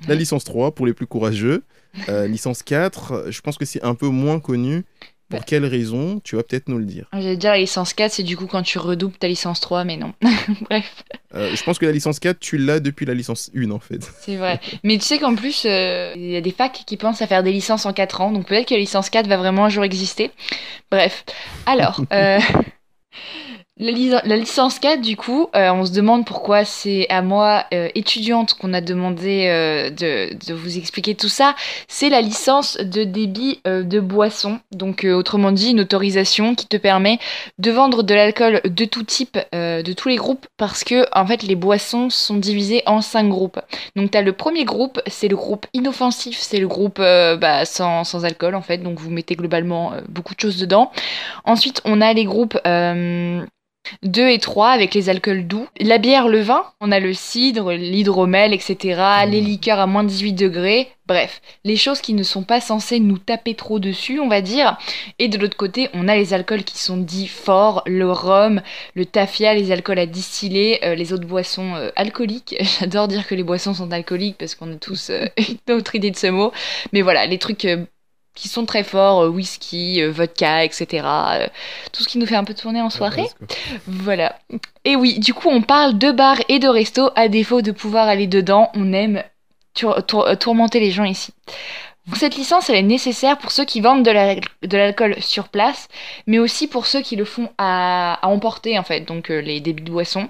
La 0.08 0.16
licence 0.16 0.44
3 0.44 0.74
pour 0.76 0.86
les 0.86 0.94
plus 0.94 1.08
courageux. 1.08 1.64
Euh, 2.10 2.28
licence 2.28 2.64
4, 2.64 3.26
je 3.30 3.42
pense 3.42 3.58
que 3.58 3.66
c'est 3.66 3.84
un 3.84 3.96
peu 3.96 4.08
moins 4.08 4.40
connu. 4.40 4.84
Pour 5.30 5.40
Bah. 5.40 5.46
quelle 5.48 5.66
raison 5.66 6.20
Tu 6.26 6.36
vas 6.36 6.44
peut-être 6.44 6.68
nous 6.68 6.78
le 6.78 6.84
dire. 6.84 7.06
J'allais 7.14 7.38
dire 7.38 7.52
la 7.52 7.58
licence 7.60 7.94
4, 7.94 8.12
c'est 8.12 8.24
du 8.24 8.36
coup 8.36 8.48
quand 8.48 8.64
tu 8.64 8.78
redoubles 8.80 9.16
ta 9.16 9.30
licence 9.30 9.62
3, 9.62 9.86
mais 9.86 9.96
non. 9.96 10.14
Bref, 10.70 11.04
Euh, 11.34 11.56
je 11.56 11.64
pense 11.64 11.80
que 11.80 11.86
la 11.86 11.94
licence 11.94 12.20
4, 12.20 12.38
tu 12.38 12.58
l'as 12.58 12.82
depuis 12.82 13.06
la 13.06 13.14
licence 13.14 13.50
1 13.56 13.72
en 13.72 13.80
fait. 13.80 14.02
c'est 14.20 14.36
vrai. 14.36 14.60
Mais 14.84 14.98
tu 14.98 15.06
sais 15.06 15.20
qu'en 15.20 15.34
plus, 15.36 15.64
euh, 15.66 16.12
il 16.18 16.32
y 16.32 16.36
a 16.36 16.42
des 16.42 16.52
facs 16.52 16.84
qui 16.86 16.98
pensent 16.98 17.22
à 17.22 17.28
faire 17.28 17.44
des 17.44 17.54
licences 17.54 17.86
en 17.86 17.94
4 17.94 18.20
ans, 18.20 18.34
donc 18.34 18.46
peut-être 18.48 18.68
que 18.68 18.74
la 18.74 18.82
licence 18.82 19.10
4 19.10 19.28
va 19.28 19.38
vraiment 19.38 19.64
un 19.64 19.70
jour 19.70 19.86
exister. 19.86 20.32
Bref, 20.92 21.24
alors, 21.66 22.02
la, 23.82 23.92
li- 23.92 24.10
la 24.10 24.38
licence 24.38 24.78
4, 24.78 25.02
du 25.02 25.18
coup, 25.18 25.48
euh, 25.56 25.72
on 25.72 25.86
se 25.86 25.92
demande 25.92 26.24
pourquoi 26.26 26.66
c'est 26.66 27.08
à 27.10 27.24
moi, 27.24 27.66
euh, 27.74 27.90
étudiante, 27.96 28.54
qu'on 28.54 28.74
a 28.74 28.82
demandé 28.82 29.48
euh, 29.48 29.90
de, 29.90 30.54
vous 30.54 30.78
expliquer 30.78 31.16
tout 31.16 31.30
ça. 31.30 31.56
C'est 31.88 32.10
la 32.10 32.22
licence 32.22 32.78
de 32.78 33.04
débit 33.04 33.60
de 33.66 34.00
boisson, 34.00 34.60
donc 34.72 35.06
autrement 35.06 35.52
dit, 35.52 35.72
une 35.72 35.80
autorisation 35.80 36.54
qui 36.54 36.68
te 36.68 36.78
permet 36.78 37.18
de 37.58 37.72
vendre 37.72 38.04
de 38.04 38.14
l'alcool 38.14 38.62
de 38.64 38.86
tout 38.86 39.04
type, 39.04 39.38
de 39.54 39.94
tous 39.94 40.10
les 40.10 40.18
groupes, 40.18 40.46
parce 40.58 40.84
que 40.84 41.06
en 41.18 41.26
fait 41.26 41.42
les 41.42 41.56
boissons 41.56 42.10
sont 42.10 42.38
divisées 42.38 42.84
en 42.86 43.02
cinq 43.02 43.30
groupes. 43.30 43.60
Donc 43.96 44.12
tu 44.12 44.18
as 44.18 44.22
le 44.22 44.34
premier 44.34 44.66
groupe, 44.66 45.02
c'est 45.08 45.28
le 45.28 45.36
groupe 45.36 45.66
inoffensif, 45.74 46.38
c'est 46.38 46.60
le 46.60 46.68
groupe 46.68 47.00
bah, 47.00 47.66
sans, 47.66 48.26
alcool 48.26 48.54
en 48.56 48.62
fait, 48.62 48.78
donc 48.80 49.00
vous 49.00 49.10
mettez 49.10 49.36
globalement 49.36 49.94
beaucoup 50.10 50.36
de 50.36 50.40
choses 50.40 50.58
dedans. 50.58 50.92
Ensuite 51.46 51.82
on 51.86 52.02
a 52.02 52.14
les 52.14 52.26
groupes... 52.26 52.60
euh, 53.88 53.98
2 54.04 54.30
et 54.30 54.40
3 54.40 54.70
avec 54.70 54.94
les 54.94 55.10
alcools 55.10 55.48
doux. 55.48 55.68
La 55.80 55.98
bière, 55.98 56.28
le 56.28 56.42
vin, 56.42 56.66
on 56.80 56.92
a 56.92 57.00
le 57.00 57.14
cidre, 57.14 57.72
l'hydromel, 57.74 58.54
etc. 58.54 59.26
Les 59.28 59.42
liqueurs 59.42 59.80
à 59.80 59.88
moins 59.88 60.04
de 60.04 60.10
18 60.10 60.34
degrés. 60.34 60.90
Bref, 61.08 61.42
les 61.66 61.76
choses 61.76 62.00
qui 62.00 62.14
ne 62.14 62.24
sont 62.24 62.44
pas 62.44 62.62
censées 62.62 63.00
nous 63.00 63.18
taper 63.18 63.56
trop 63.56 63.80
dessus, 63.80 64.20
on 64.20 64.30
va 64.30 64.42
dire. 64.42 64.78
Et 65.20 65.28
de 65.28 65.38
l'autre 65.38 65.58
côté, 65.58 65.90
on 65.94 66.08
a 66.08 66.16
les 66.16 66.34
alcools 66.34 66.64
qui 66.64 66.78
sont 66.78 66.98
dits 66.98 67.28
forts, 67.28 67.84
le 67.86 68.10
rhum, 68.10 68.62
le 68.96 69.06
tafia, 69.06 69.54
les 69.54 69.72
alcools 69.72 70.00
à 70.00 70.06
distiller, 70.06 70.80
euh, 70.86 70.96
les 70.96 71.12
autres 71.12 71.28
boissons 71.28 71.76
euh, 71.76 71.90
alcooliques. 71.96 72.56
J'adore 72.80 73.08
dire 73.08 73.28
que 73.28 73.36
les 73.36 73.44
boissons 73.44 73.74
sont 73.74 73.92
alcooliques 73.92 74.38
parce 74.38 74.56
qu'on 74.56 74.72
a 74.72 74.78
tous 74.78 75.10
euh, 75.10 75.26
une 75.68 75.76
autre 75.76 75.96
idée 75.96 76.12
de 76.12 76.18
ce 76.18 76.28
mot. 76.28 76.52
Mais 76.94 77.02
voilà, 77.02 77.26
les 77.26 77.40
trucs 77.40 77.68
qui 78.34 78.48
sont 78.48 78.66
très 78.66 78.84
forts, 78.84 79.24
euh, 79.24 79.28
whisky, 79.30 80.02
euh, 80.02 80.10
vodka, 80.12 80.64
etc. 80.64 81.06
euh, 81.06 81.48
tout 81.92 82.04
ce 82.04 82.08
qui 82.08 82.18
nous 82.18 82.26
fait 82.26 82.36
un 82.36 82.44
peu 82.46 82.54
tourner 82.54 82.82
en 82.82 82.90
soirée. 82.90 83.28
Voilà. 83.88 84.36
Et 84.86 84.96
oui, 84.96 85.20
du 85.20 85.34
coup, 85.34 85.50
on 85.50 85.62
parle 85.62 85.98
de 85.98 86.12
bars 86.12 86.40
et 86.50 86.60
de 86.60 86.68
restos. 86.68 87.10
À 87.16 87.28
défaut 87.28 87.62
de 87.62 87.72
pouvoir 87.72 88.08
aller 88.08 88.28
dedans, 88.28 88.72
on 88.74 88.94
aime 88.94 89.24
tour- 89.74 90.06
tour- 90.06 90.28
tourmenter 90.40 90.80
les 90.80 90.92
gens 90.92 91.04
ici. 91.04 91.34
Cette 92.16 92.36
licence, 92.36 92.70
elle 92.70 92.78
est 92.78 92.82
nécessaire 92.82 93.38
pour 93.38 93.52
ceux 93.52 93.64
qui 93.64 93.80
vendent 93.80 94.04
de 94.04 94.10
la- 94.12 94.36
de 94.36 94.78
l'alcool 94.78 95.16
sur 95.22 95.50
place, 95.50 95.88
mais 96.26 96.40
aussi 96.40 96.68
pour 96.68 96.88
ceux 96.88 97.02
qui 97.02 97.16
le 97.16 97.26
font 97.26 97.50
à, 97.60 98.18
à 98.26 98.28
emporter, 98.28 98.78
en 98.80 98.84
fait, 98.84 99.02
donc 99.02 99.30
euh, 99.30 99.40
les 99.40 99.60
débits 99.60 99.84
de 99.84 99.92
boissons. 99.92 100.28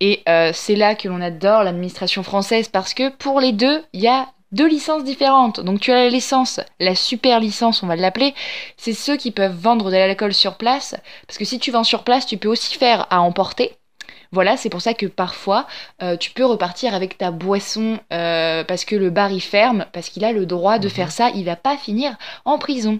Et 0.00 0.22
euh, 0.28 0.50
c'est 0.52 0.76
là 0.76 0.94
que 0.94 1.08
l'on 1.08 1.22
adore 1.22 1.64
l'administration 1.64 2.22
française, 2.22 2.68
parce 2.68 2.92
que 2.92 3.08
pour 3.08 3.40
les 3.40 3.52
deux, 3.52 3.82
il 3.94 4.00
y 4.02 4.08
a 4.08 4.28
deux 4.52 4.68
licences 4.68 5.04
différentes. 5.04 5.60
Donc 5.60 5.80
tu 5.80 5.92
as 5.92 5.96
la 5.96 6.08
licence, 6.08 6.60
la 6.80 6.94
super 6.94 7.40
licence, 7.40 7.82
on 7.82 7.86
va 7.86 7.96
l'appeler, 7.96 8.34
c'est 8.76 8.92
ceux 8.92 9.16
qui 9.16 9.30
peuvent 9.30 9.56
vendre 9.56 9.90
de 9.90 9.96
l'alcool 9.96 10.34
sur 10.34 10.56
place, 10.56 10.96
parce 11.26 11.38
que 11.38 11.44
si 11.44 11.58
tu 11.58 11.70
vends 11.70 11.84
sur 11.84 12.04
place, 12.04 12.26
tu 12.26 12.36
peux 12.36 12.48
aussi 12.48 12.76
faire 12.76 13.06
à 13.10 13.20
emporter. 13.20 13.76
Voilà, 14.32 14.56
c'est 14.56 14.68
pour 14.70 14.80
ça 14.80 14.94
que 14.94 15.06
parfois 15.06 15.66
euh, 16.02 16.16
tu 16.16 16.30
peux 16.30 16.44
repartir 16.44 16.94
avec 16.94 17.16
ta 17.18 17.30
boisson 17.30 17.98
euh, 18.12 18.64
parce 18.64 18.84
que 18.84 18.96
le 18.96 19.10
bar 19.10 19.30
il 19.32 19.40
ferme, 19.40 19.86
parce 19.92 20.08
qu'il 20.08 20.24
a 20.24 20.32
le 20.32 20.46
droit 20.46 20.78
de 20.78 20.86
Mhm. 20.86 20.92
faire 20.92 21.10
ça, 21.12 21.30
il 21.34 21.44
va 21.44 21.56
pas 21.56 21.76
finir 21.76 22.16
en 22.44 22.58
prison. 22.58 22.98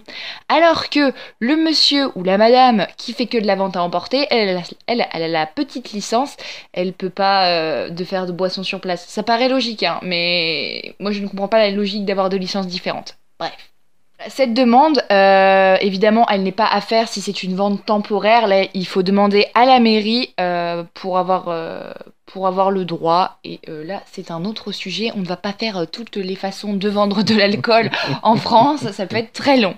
Alors 0.49 0.89
que 0.89 1.13
le 1.39 1.55
monsieur 1.55 2.09
ou 2.15 2.23
la 2.23 2.37
madame 2.37 2.87
qui 2.97 3.13
fait 3.13 3.27
que 3.27 3.37
de 3.37 3.45
la 3.47 3.55
vente 3.55 3.75
à 3.75 3.83
emporter, 3.83 4.27
elle, 4.29 4.49
elle, 4.49 4.57
a- 4.57 4.61
elle, 4.87 5.07
elle 5.13 5.23
a 5.23 5.27
la 5.27 5.45
petite 5.45 5.91
licence, 5.91 6.35
elle 6.73 6.93
peut 6.93 7.09
pas 7.09 7.47
euh, 7.49 7.89
de 7.89 8.03
faire 8.03 8.25
de 8.25 8.31
boisson 8.31 8.63
sur 8.63 8.79
place. 8.81 9.05
Ça 9.07 9.23
paraît 9.23 9.49
logique, 9.49 9.83
hein, 9.83 9.99
mais 10.03 10.95
moi 10.99 11.11
je 11.11 11.21
ne 11.21 11.27
comprends 11.27 11.47
pas 11.47 11.59
la 11.59 11.71
logique 11.71 12.05
d'avoir 12.05 12.29
deux 12.29 12.37
licences 12.37 12.67
différentes. 12.67 13.17
Bref. 13.39 13.53
Cette 14.29 14.53
demande, 14.55 15.03
euh, 15.11 15.77
évidemment, 15.79 16.25
elle 16.27 16.41
n'est 16.41 16.51
pas 16.51 16.65
à 16.65 16.81
faire 16.81 17.07
si 17.07 17.21
c'est 17.21 17.43
une 17.43 17.55
vente 17.55 17.85
temporaire. 17.85 18.47
Là, 18.47 18.65
il 18.73 18.87
faut 18.87 19.03
demander 19.03 19.45
à 19.53 19.65
la 19.65 19.79
mairie 19.79 20.33
euh, 20.39 20.83
pour, 20.95 21.19
avoir, 21.19 21.49
euh, 21.49 21.93
pour 22.25 22.47
avoir 22.47 22.71
le 22.71 22.83
droit. 22.83 23.37
Et 23.43 23.59
euh, 23.69 23.83
là, 23.85 24.01
c'est 24.11 24.31
un 24.31 24.43
autre 24.43 24.71
sujet. 24.71 25.11
On 25.15 25.19
ne 25.19 25.25
va 25.25 25.37
pas 25.37 25.53
faire 25.53 25.77
euh, 25.77 25.85
toutes 25.85 26.15
les 26.17 26.35
façons 26.35 26.73
de 26.73 26.89
vendre 26.89 27.21
de 27.21 27.35
l'alcool 27.35 27.91
en 28.23 28.37
France. 28.37 28.89
Ça 28.91 29.05
peut 29.05 29.17
être 29.17 29.33
très 29.33 29.57
long. 29.57 29.75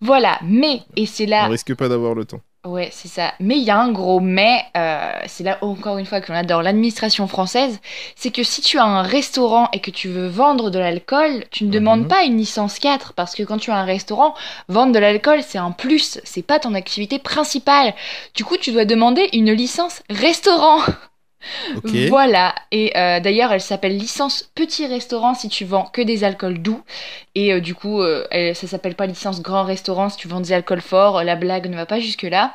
Voilà, 0.00 0.38
mais, 0.42 0.80
et 0.96 1.06
c'est 1.06 1.26
là... 1.26 1.46
On 1.46 1.50
risque 1.50 1.74
pas 1.74 1.88
d'avoir 1.88 2.14
le 2.14 2.24
temps. 2.24 2.40
Ouais, 2.66 2.90
c'est 2.92 3.08
ça. 3.08 3.32
Mais 3.40 3.56
il 3.56 3.62
y 3.62 3.70
a 3.70 3.78
un 3.78 3.92
gros 3.92 4.20
mais, 4.20 4.62
euh, 4.76 5.12
c'est 5.26 5.44
là 5.44 5.58
encore 5.62 5.96
une 5.96 6.04
fois 6.04 6.20
que 6.20 6.30
l'on 6.30 6.38
adore 6.38 6.62
l'administration 6.62 7.26
française, 7.28 7.78
c'est 8.16 8.30
que 8.30 8.42
si 8.42 8.60
tu 8.60 8.78
as 8.78 8.84
un 8.84 9.00
restaurant 9.02 9.68
et 9.72 9.80
que 9.80 9.90
tu 9.92 10.08
veux 10.08 10.26
vendre 10.26 10.68
de 10.70 10.78
l'alcool, 10.78 11.44
tu 11.50 11.64
ne 11.64 11.70
demandes 11.70 12.02
Mhm. 12.02 12.08
pas 12.08 12.24
une 12.24 12.36
licence 12.36 12.78
4, 12.78 13.14
parce 13.14 13.34
que 13.34 13.44
quand 13.44 13.58
tu 13.58 13.70
as 13.70 13.76
un 13.76 13.84
restaurant, 13.84 14.34
vendre 14.68 14.92
de 14.92 14.98
l'alcool, 14.98 15.40
c'est 15.46 15.58
un 15.58 15.70
plus, 15.70 16.20
c'est 16.24 16.42
pas 16.42 16.58
ton 16.58 16.74
activité 16.74 17.18
principale. 17.18 17.94
Du 18.34 18.44
coup, 18.44 18.56
tu 18.56 18.72
dois 18.72 18.84
demander 18.84 19.28
une 19.32 19.52
licence 19.52 20.02
restaurant. 20.10 20.80
Voilà, 22.08 22.54
et 22.70 22.96
euh, 22.96 23.20
d'ailleurs 23.20 23.52
elle 23.52 23.60
s'appelle 23.60 23.96
licence 23.96 24.50
petit 24.54 24.86
restaurant 24.86 25.34
si 25.34 25.48
tu 25.48 25.64
vends 25.64 25.84
que 25.84 26.02
des 26.02 26.24
alcools 26.24 26.58
doux, 26.62 26.82
et 27.34 27.52
euh, 27.52 27.60
du 27.60 27.74
coup 27.74 28.00
euh, 28.02 28.26
elle, 28.30 28.54
ça 28.56 28.66
s'appelle 28.66 28.94
pas 28.94 29.06
licence 29.06 29.42
grand 29.42 29.64
restaurant 29.64 30.08
si 30.08 30.16
tu 30.16 30.28
vends 30.28 30.40
des 30.40 30.52
alcools 30.52 30.80
forts, 30.80 31.22
la 31.24 31.36
blague 31.36 31.68
ne 31.68 31.76
va 31.76 31.86
pas 31.86 32.00
jusque 32.00 32.22
là. 32.22 32.54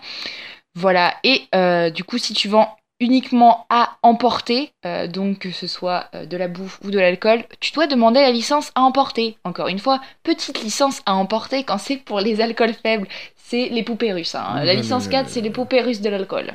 Voilà, 0.75 1.13
et 1.23 1.43
euh, 1.53 1.89
du 1.89 2.03
coup 2.03 2.17
si 2.17 2.33
tu 2.33 2.47
vends 2.47 2.75
uniquement 2.99 3.65
à 3.69 3.97
emporter, 4.01 4.71
donc 5.09 5.39
que 5.39 5.51
ce 5.51 5.67
soit 5.67 6.09
de 6.13 6.37
la 6.37 6.47
bouffe 6.47 6.79
ou 6.85 6.89
de 6.91 6.97
l'alcool, 6.99 7.43
tu 7.59 7.73
dois 7.73 7.85
demander 7.85 8.21
la 8.21 8.31
licence 8.31 8.71
à 8.75 8.81
emporter. 8.81 9.35
Encore 9.43 9.67
une 9.67 9.79
fois, 9.79 9.99
petite 10.23 10.61
licence 10.63 11.01
à 11.05 11.13
emporter 11.15 11.63
quand 11.65 11.79
c'est 11.79 11.97
pour 11.97 12.21
les 12.21 12.39
alcools 12.39 12.73
faibles, 12.73 13.07
c'est 13.35 13.67
les 13.67 13.83
poupées 13.83 14.13
russes. 14.13 14.35
hein. 14.35 14.63
La 14.63 14.73
licence 14.73 15.07
mais- 15.07 15.11
4, 15.11 15.29
c'est 15.29 15.41
les 15.41 15.49
poupées 15.49 15.81
russes 15.81 15.99
de 15.99 16.09
l'alcool. 16.09 16.53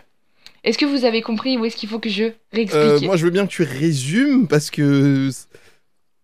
Est-ce 0.65 0.79
que 0.79 0.85
vous 0.87 1.05
avez 1.05 1.23
compris 1.23 1.57
ou 1.57 1.65
est-ce 1.65 1.77
qu'il 1.77 1.89
faut 1.89 1.99
que 1.99 2.09
je 2.11 2.25
Euh, 2.25 2.33
réexplique 2.53 3.03
moi, 3.07 3.17
je 3.17 3.25
veux 3.25 3.31
bien 3.31 3.47
que 3.47 3.53
tu 3.53 3.63
résumes 3.63 4.49
parce 4.49 4.71
que 4.71 5.31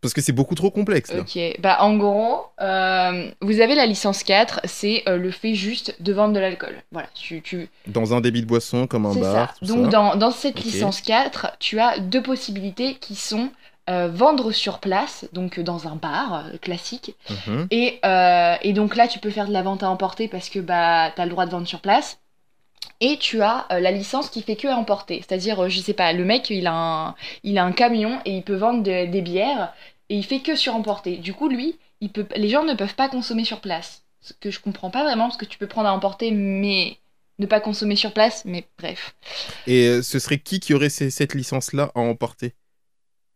Parce 0.01 0.12
que 0.12 0.20
c'est 0.20 0.33
beaucoup 0.33 0.55
trop 0.55 0.70
complexe. 0.70 1.11
Là. 1.12 1.20
Ok, 1.20 1.38
bah 1.61 1.79
en 1.81 1.97
gros, 1.97 2.42
euh, 2.61 3.31
vous 3.40 3.61
avez 3.61 3.75
la 3.75 3.87
licence 3.87 4.23
4, 4.23 4.61
c'est 4.64 5.03
euh, 5.09 5.16
le 5.16 5.31
fait 5.31 5.55
juste 5.55 5.97
de 6.01 6.12
vendre 6.12 6.35
de 6.35 6.40
l'alcool. 6.40 6.75
Voilà, 6.92 7.09
tu, 7.14 7.40
tu... 7.40 7.68
Dans 7.87 8.12
un 8.12 8.20
débit 8.20 8.42
de 8.42 8.47
boisson, 8.47 8.87
comme 8.87 9.07
un 9.07 9.14
bar. 9.14 9.33
ça. 9.49 9.55
tout 9.61 9.64
Donc 9.64 9.85
ça. 9.87 9.90
dans, 9.90 10.16
dans 10.16 10.31
cette 10.31 10.62
licence 10.62 11.01
4, 11.01 11.57
tu 11.59 11.81
as 11.81 11.99
deux 12.01 12.23
possibilités 12.23 12.97
qui 13.01 13.14
sont 13.14 13.49
euh, 13.88 14.09
vendre 14.09 14.53
sur 14.53 14.79
place, 14.79 15.27
donc 15.33 15.59
euh, 15.59 15.62
dans 15.62 15.88
un 15.88 15.97
bar 15.97 16.35
euh, 16.53 16.57
classique, 16.59 17.14
Mhm. 17.47 17.66
et, 17.70 17.99
euh, 18.05 18.57
et 18.62 18.73
donc 18.75 18.97
là 18.97 19.09
tu 19.09 19.18
peux 19.20 19.31
faire 19.31 19.47
de 19.49 19.53
la 19.55 19.62
vente 19.62 19.83
à 19.83 19.88
emporter 19.90 20.27
parce 20.29 20.49
que 20.51 20.59
bah 20.59 21.12
t'as 21.16 21.25
le 21.25 21.31
droit 21.31 21.44
de 21.47 21.51
vendre 21.51 21.66
sur 21.66 21.81
place. 21.81 22.18
Et 23.01 23.18
tu 23.18 23.42
as 23.42 23.66
euh, 23.73 23.81
la 23.81 23.90
licence 23.90 24.31
qui 24.31 24.42
fait 24.42 24.57
que 24.57 24.68
à 24.68 24.77
emporter. 24.77 25.18
C'est-à-dire, 25.27 25.64
euh, 25.64 25.68
je 25.68 25.81
sais 25.81 25.94
pas, 25.94 26.12
le 26.12 26.25
mec, 26.25 26.51
il 26.51 26.66
a 26.66 26.73
un, 26.75 27.14
il 27.42 27.59
a 27.59 27.64
un 27.64 27.73
camion 27.73 28.20
et 28.25 28.33
il 28.37 28.42
peut 28.42 28.55
vendre 28.57 28.83
de- 28.83 29.07
des 29.07 29.23
bières 29.23 29.73
et 30.09 30.16
il 30.16 30.25
fait 30.25 30.40
que 30.40 30.57
sur 30.57 30.75
emporter. 30.75 31.16
Du 31.16 31.35
coup, 31.35 31.49
lui, 31.49 31.79
il 32.01 32.11
peut, 32.11 32.27
les 32.37 32.49
gens 32.49 32.64
ne 32.64 32.75
peuvent 32.75 32.94
pas 32.94 33.09
consommer 33.09 33.44
sur 33.44 33.61
place. 33.61 34.03
Ce 34.20 34.33
que 34.33 34.51
je 34.51 34.61
comprends 34.61 34.90
pas 34.90 35.03
vraiment 35.05 35.25
parce 35.27 35.37
que 35.37 35.44
tu 35.44 35.59
peux 35.59 35.66
prendre 35.66 35.88
à 35.88 35.92
emporter 35.92 36.31
mais 36.31 36.97
ne 37.38 37.47
pas 37.47 37.61
consommer 37.61 37.97
sur 37.97 38.12
place. 38.12 38.44
Mais 38.44 38.64
bref. 38.79 39.14
Et 39.66 39.87
euh, 39.87 40.03
ce 40.03 40.18
serait 40.18 40.38
qui 40.38 40.61
qui 40.61 40.75
aurait 40.75 40.88
ces- 40.90 41.11
cette 41.11 41.35
licence-là 41.35 41.90
à 41.94 42.01
emporter? 42.01 42.55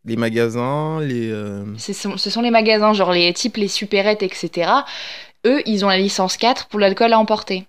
Les 0.05 0.15
magasins, 0.15 1.01
les. 1.01 1.29
euh, 1.29 1.65
Ce 1.77 1.93
sont, 1.93 2.17
ce 2.17 2.29
sont 2.29 2.41
les 2.41 2.51
magasins, 2.51 2.93
genre 2.93 3.11
les 3.11 3.33
types 3.33 3.57
les 3.57 3.67
supérettes, 3.67 4.23
etc. 4.23 4.85
Eux, 5.45 5.61
ils 5.65 5.85
ont 5.85 5.89
la 5.89 5.97
licence 5.97 6.37
4 6.37 6.67
pour 6.67 6.79
l'alcool 6.79 7.13
à 7.13 7.19
emporter. 7.19 7.65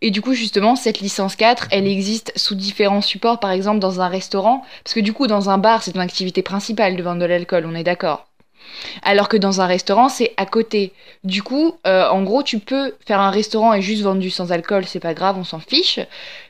Et 0.00 0.10
du 0.10 0.20
coup, 0.20 0.32
justement, 0.32 0.76
cette 0.76 1.00
licence 1.00 1.36
4, 1.36 1.68
elle 1.70 1.86
existe 1.86 2.32
sous 2.36 2.54
différents 2.54 3.00
supports, 3.00 3.40
par 3.40 3.50
exemple 3.50 3.80
dans 3.80 4.00
un 4.00 4.08
restaurant, 4.08 4.62
parce 4.84 4.94
que 4.94 5.00
du 5.00 5.12
coup, 5.12 5.26
dans 5.26 5.50
un 5.50 5.58
bar, 5.58 5.82
c'est 5.82 5.92
ton 5.92 6.00
activité 6.00 6.42
principale 6.42 6.96
de 6.96 7.02
vendre 7.02 7.20
de 7.20 7.26
l'alcool, 7.26 7.66
on 7.66 7.74
est 7.74 7.84
d'accord. 7.84 8.26
Alors 9.02 9.28
que 9.28 9.36
dans 9.36 9.60
un 9.60 9.66
restaurant, 9.66 10.08
c'est 10.08 10.34
à 10.36 10.46
côté. 10.46 10.92
Du 11.24 11.42
coup, 11.42 11.76
euh, 11.86 12.08
en 12.08 12.22
gros, 12.22 12.42
tu 12.42 12.58
peux 12.58 12.94
faire 13.06 13.20
un 13.20 13.30
restaurant 13.30 13.74
et 13.74 13.82
juste 13.82 14.02
vendre 14.02 14.20
du 14.20 14.30
sans 14.30 14.52
alcool, 14.52 14.84
c'est 14.86 15.00
pas 15.00 15.14
grave, 15.14 15.36
on 15.38 15.44
s'en 15.44 15.60
fiche. 15.60 16.00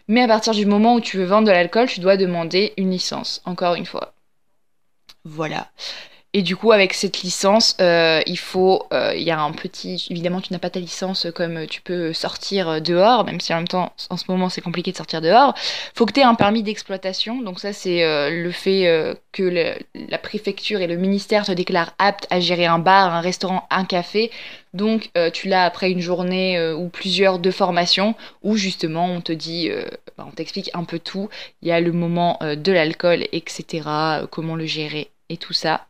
Mais 0.09 0.23
à 0.23 0.29
partir 0.29 0.53
du 0.53 0.67
moment 0.67 0.95
où 0.95 1.01
tu 1.01 1.17
veux 1.17 1.25
vendre 1.25 1.47
de 1.47 1.53
l'alcool, 1.53 1.89
tu 1.89 2.01
dois 2.01 2.17
demander 2.17 2.73
une 2.77 2.91
licence, 2.91 3.41
encore 3.45 3.75
une 3.75 3.87
fois. 3.87 4.13
Voilà. 5.25 5.69
Et 6.35 6.43
du 6.43 6.57
coup, 6.57 6.73
avec 6.73 6.93
cette 6.93 7.23
licence, 7.23 7.75
euh, 7.81 8.21
il 8.27 8.39
faut, 8.39 8.87
euh, 8.93 9.15
il 9.17 9.23
y 9.23 9.31
a 9.31 9.41
un 9.41 9.53
petit, 9.53 10.07
évidemment, 10.11 10.43
tu 10.43 10.53
n'as 10.53 10.59
pas 10.59 10.69
ta 10.69 10.79
licence 10.79 11.27
comme 11.35 11.67
tu 11.67 11.81
peux 11.81 12.13
sortir 12.13 12.69
euh, 12.69 12.81
dehors, 12.81 13.25
même 13.25 13.41
si 13.41 13.55
en 13.55 13.57
même 13.57 13.69
temps, 13.69 13.95
en 14.11 14.19
ce 14.19 14.25
moment, 14.29 14.51
c'est 14.51 14.61
compliqué 14.61 14.93
de 14.93 14.97
sortir 14.99 15.23
dehors. 15.23 15.55
Faut 15.95 16.05
que 16.05 16.13
tu 16.13 16.21
aies 16.21 16.25
un 16.25 16.35
permis 16.35 16.63
d'exploitation. 16.63 17.41
Donc 17.41 17.61
ça, 17.61 17.73
c'est 17.73 18.31
le 18.31 18.51
fait 18.51 19.17
que 19.33 19.75
la 19.95 20.19
préfecture 20.19 20.81
et 20.81 20.87
le 20.87 20.97
ministère 20.97 21.47
te 21.47 21.53
déclarent 21.53 21.95
apte 21.99 22.27
à 22.31 22.41
gérer 22.41 22.67
un 22.67 22.79
bar, 22.79 23.15
un 23.15 23.21
restaurant, 23.21 23.67
un 23.71 23.85
café. 23.85 24.31
Donc 24.75 25.11
tu 25.33 25.49
l'as 25.49 25.65
après 25.65 25.91
une 25.91 26.01
journée 26.01 26.73
ou 26.73 26.89
plusieurs 26.89 27.39
de 27.39 27.51
formation 27.51 28.15
où 28.43 28.57
justement 28.57 29.07
on 29.07 29.21
te 29.21 29.33
dit, 29.33 29.71
bah, 30.17 30.27
on 30.29 30.33
t'explique 30.33 30.71
un 30.75 30.85
peu 30.85 30.99
tout. 30.99 31.29
Il 31.63 31.69
y 31.69 31.73
a 31.73 31.81
le 31.81 31.93
moment 31.93 32.39
de 32.41 32.73
l'alcool, 32.73 33.25
etc. 33.33 33.83
comment 34.31 34.57
le 34.57 34.67
gérer 34.67 35.11
et 35.29 35.37
tout 35.37 35.53
ça. 35.53 35.87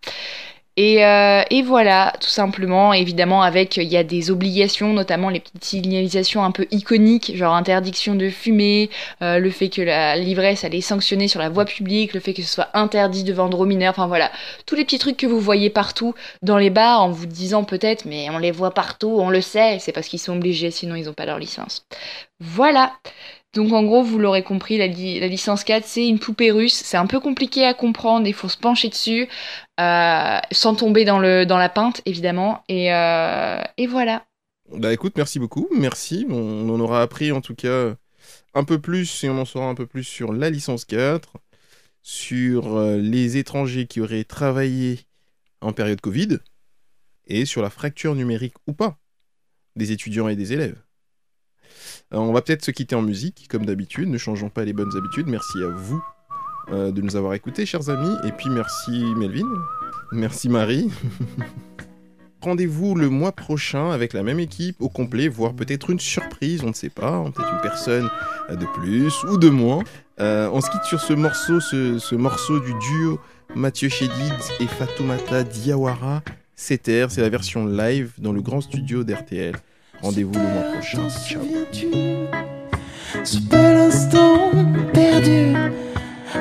Et, 0.80 1.04
euh, 1.04 1.42
et 1.50 1.62
voilà, 1.62 2.12
tout 2.20 2.28
simplement, 2.28 2.92
évidemment, 2.92 3.42
avec, 3.42 3.78
il 3.78 3.88
y 3.88 3.96
a 3.96 4.04
des 4.04 4.30
obligations, 4.30 4.92
notamment 4.92 5.28
les 5.28 5.40
petites 5.40 5.64
signalisations 5.64 6.44
un 6.44 6.52
peu 6.52 6.68
iconiques, 6.70 7.34
genre 7.34 7.54
interdiction 7.54 8.14
de 8.14 8.30
fumer, 8.30 8.88
euh, 9.20 9.40
le 9.40 9.50
fait 9.50 9.70
que 9.70 9.82
la 9.82 10.14
l'ivresse, 10.16 10.62
elle 10.62 10.76
est 10.76 10.80
sanctionnée 10.80 11.26
sur 11.26 11.40
la 11.40 11.48
voie 11.48 11.64
publique, 11.64 12.14
le 12.14 12.20
fait 12.20 12.32
que 12.32 12.42
ce 12.42 12.54
soit 12.54 12.68
interdit 12.74 13.24
de 13.24 13.32
vendre 13.32 13.58
aux 13.58 13.66
mineurs, 13.66 13.90
enfin 13.90 14.06
voilà, 14.06 14.30
tous 14.66 14.76
les 14.76 14.84
petits 14.84 15.00
trucs 15.00 15.16
que 15.16 15.26
vous 15.26 15.40
voyez 15.40 15.68
partout 15.68 16.14
dans 16.42 16.58
les 16.58 16.70
bars 16.70 17.02
en 17.02 17.10
vous 17.10 17.26
disant 17.26 17.64
peut-être, 17.64 18.04
mais 18.04 18.30
on 18.30 18.38
les 18.38 18.52
voit 18.52 18.72
partout, 18.72 19.16
on 19.18 19.30
le 19.30 19.40
sait, 19.40 19.80
c'est 19.80 19.90
parce 19.90 20.06
qu'ils 20.06 20.20
sont 20.20 20.36
obligés, 20.36 20.70
sinon 20.70 20.94
ils 20.94 21.06
n'ont 21.06 21.12
pas 21.12 21.26
leur 21.26 21.40
licence. 21.40 21.86
Voilà. 22.38 22.92
Donc 23.54 23.72
en 23.72 23.82
gros, 23.82 24.02
vous 24.02 24.18
l'aurez 24.18 24.42
compris, 24.42 24.76
la, 24.76 24.86
la 24.86 25.26
licence 25.26 25.64
4, 25.64 25.84
c'est 25.84 26.06
une 26.06 26.18
poupée 26.18 26.50
russe. 26.50 26.82
C'est 26.84 26.98
un 26.98 27.06
peu 27.06 27.18
compliqué 27.18 27.64
à 27.64 27.72
comprendre, 27.74 28.26
il 28.26 28.34
faut 28.34 28.48
se 28.48 28.58
pencher 28.58 28.88
dessus, 28.90 29.26
euh, 29.78 30.38
sans 30.50 30.74
tomber 30.74 31.04
dans, 31.04 31.18
le, 31.18 31.44
dans 31.46 31.58
la 31.58 31.68
pinte, 31.68 32.02
évidemment. 32.04 32.62
Et, 32.68 32.92
euh, 32.92 33.62
et 33.76 33.86
voilà. 33.86 34.24
Bah 34.72 34.92
écoute, 34.92 35.14
merci 35.16 35.38
beaucoup, 35.38 35.68
merci. 35.74 36.26
On, 36.28 36.68
on 36.68 36.80
aura 36.80 37.00
appris 37.00 37.32
en 37.32 37.40
tout 37.40 37.54
cas 37.54 37.94
un 38.54 38.64
peu 38.64 38.80
plus 38.80 39.24
et 39.24 39.30
on 39.30 39.38
en 39.38 39.44
saura 39.44 39.66
un 39.66 39.74
peu 39.74 39.86
plus 39.86 40.04
sur 40.04 40.32
la 40.32 40.50
licence 40.50 40.84
4, 40.84 41.38
sur 42.02 42.76
euh, 42.76 42.98
les 42.98 43.36
étrangers 43.36 43.86
qui 43.86 44.00
auraient 44.00 44.24
travaillé 44.24 45.00
en 45.60 45.72
période 45.72 46.00
Covid 46.00 46.38
et 47.26 47.44
sur 47.44 47.62
la 47.62 47.70
fracture 47.70 48.14
numérique 48.14 48.54
ou 48.66 48.72
pas 48.72 48.98
des 49.76 49.92
étudiants 49.92 50.28
et 50.28 50.36
des 50.36 50.52
élèves. 50.52 50.82
On 52.10 52.32
va 52.32 52.42
peut-être 52.42 52.64
se 52.64 52.70
quitter 52.70 52.94
en 52.94 53.02
musique, 53.02 53.48
comme 53.48 53.66
d'habitude, 53.66 54.08
ne 54.08 54.18
changeons 54.18 54.48
pas 54.48 54.64
les 54.64 54.72
bonnes 54.72 54.96
habitudes. 54.96 55.28
Merci 55.28 55.62
à 55.62 55.68
vous 55.68 56.02
euh, 56.72 56.90
de 56.90 57.00
nous 57.00 57.16
avoir 57.16 57.34
écoutés, 57.34 57.66
chers 57.66 57.88
amis, 57.90 58.14
et 58.24 58.32
puis 58.32 58.50
merci 58.50 59.04
Melvin, 59.16 59.48
merci 60.12 60.48
Marie. 60.48 60.90
Rendez-vous 62.40 62.94
le 62.94 63.08
mois 63.08 63.32
prochain 63.32 63.90
avec 63.90 64.12
la 64.12 64.22
même 64.22 64.38
équipe 64.38 64.76
au 64.80 64.88
complet, 64.88 65.26
voire 65.28 65.54
peut-être 65.54 65.90
une 65.90 65.98
surprise, 65.98 66.62
on 66.62 66.68
ne 66.68 66.72
sait 66.72 66.88
pas, 66.88 67.24
peut-être 67.34 67.52
une 67.52 67.60
personne 67.60 68.10
euh, 68.50 68.56
de 68.56 68.66
plus 68.74 69.24
ou 69.24 69.38
de 69.38 69.48
moins. 69.48 69.82
Euh, 70.20 70.48
on 70.52 70.60
se 70.60 70.70
quitte 70.70 70.84
sur 70.84 71.00
ce 71.00 71.12
morceau, 71.12 71.60
ce, 71.60 71.98
ce 71.98 72.14
morceau 72.14 72.60
du 72.60 72.72
duo 72.74 73.18
Mathieu 73.54 73.88
Chédid 73.88 74.34
et 74.60 74.66
Fatoumata 74.66 75.42
Diawara. 75.42 76.22
C'est 76.54 76.88
Air, 76.88 77.10
c'est 77.10 77.20
la 77.20 77.28
version 77.28 77.66
live 77.66 78.12
dans 78.18 78.32
le 78.32 78.42
grand 78.42 78.60
studio 78.60 79.04
d'RTL. 79.04 79.54
Rendez-vous 80.02 80.34
le 80.34 80.40
mois 80.40 80.72
prochain. 80.72 81.08
Ciao. 81.08 81.42
souviens-tu 81.42 81.86
Ce 83.24 83.38
bel 83.40 83.76
instant 83.76 84.50
perdu 84.92 85.54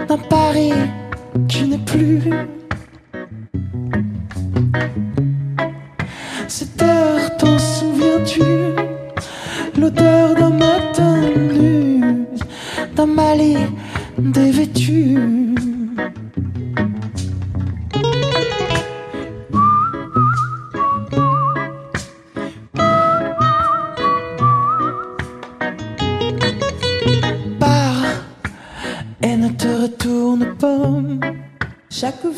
dans 0.08 0.18
Paris 0.18 0.74
qui 1.48 1.64
n'est 1.68 1.78
plus. 1.78 2.22
Cette 6.48 6.82
heure, 6.82 7.38
t'en 7.38 7.58
souviens-tu? 7.58 8.42
L'odeur 9.80 10.36
d'un 10.36 10.50
matin 10.50 11.22
nu, 11.54 12.26
d'un 12.96 13.06
Mali 13.06 13.58
dévêtu. 14.18 15.47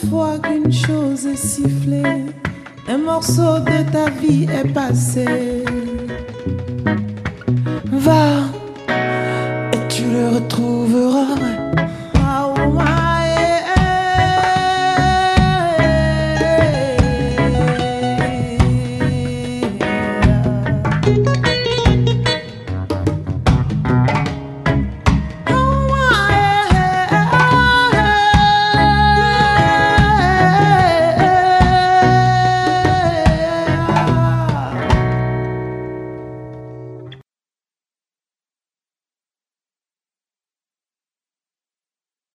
Fois 0.10 0.39
qu'une 0.39 0.72
chose 0.72 1.26
est 1.28 1.36
sifflée, 1.36 2.26
un 2.88 2.98
morceau 2.98 3.60
de 3.60 3.91
ta 3.91 4.10
vie 4.10 4.45
est 4.45 4.74
passé. 4.74 5.26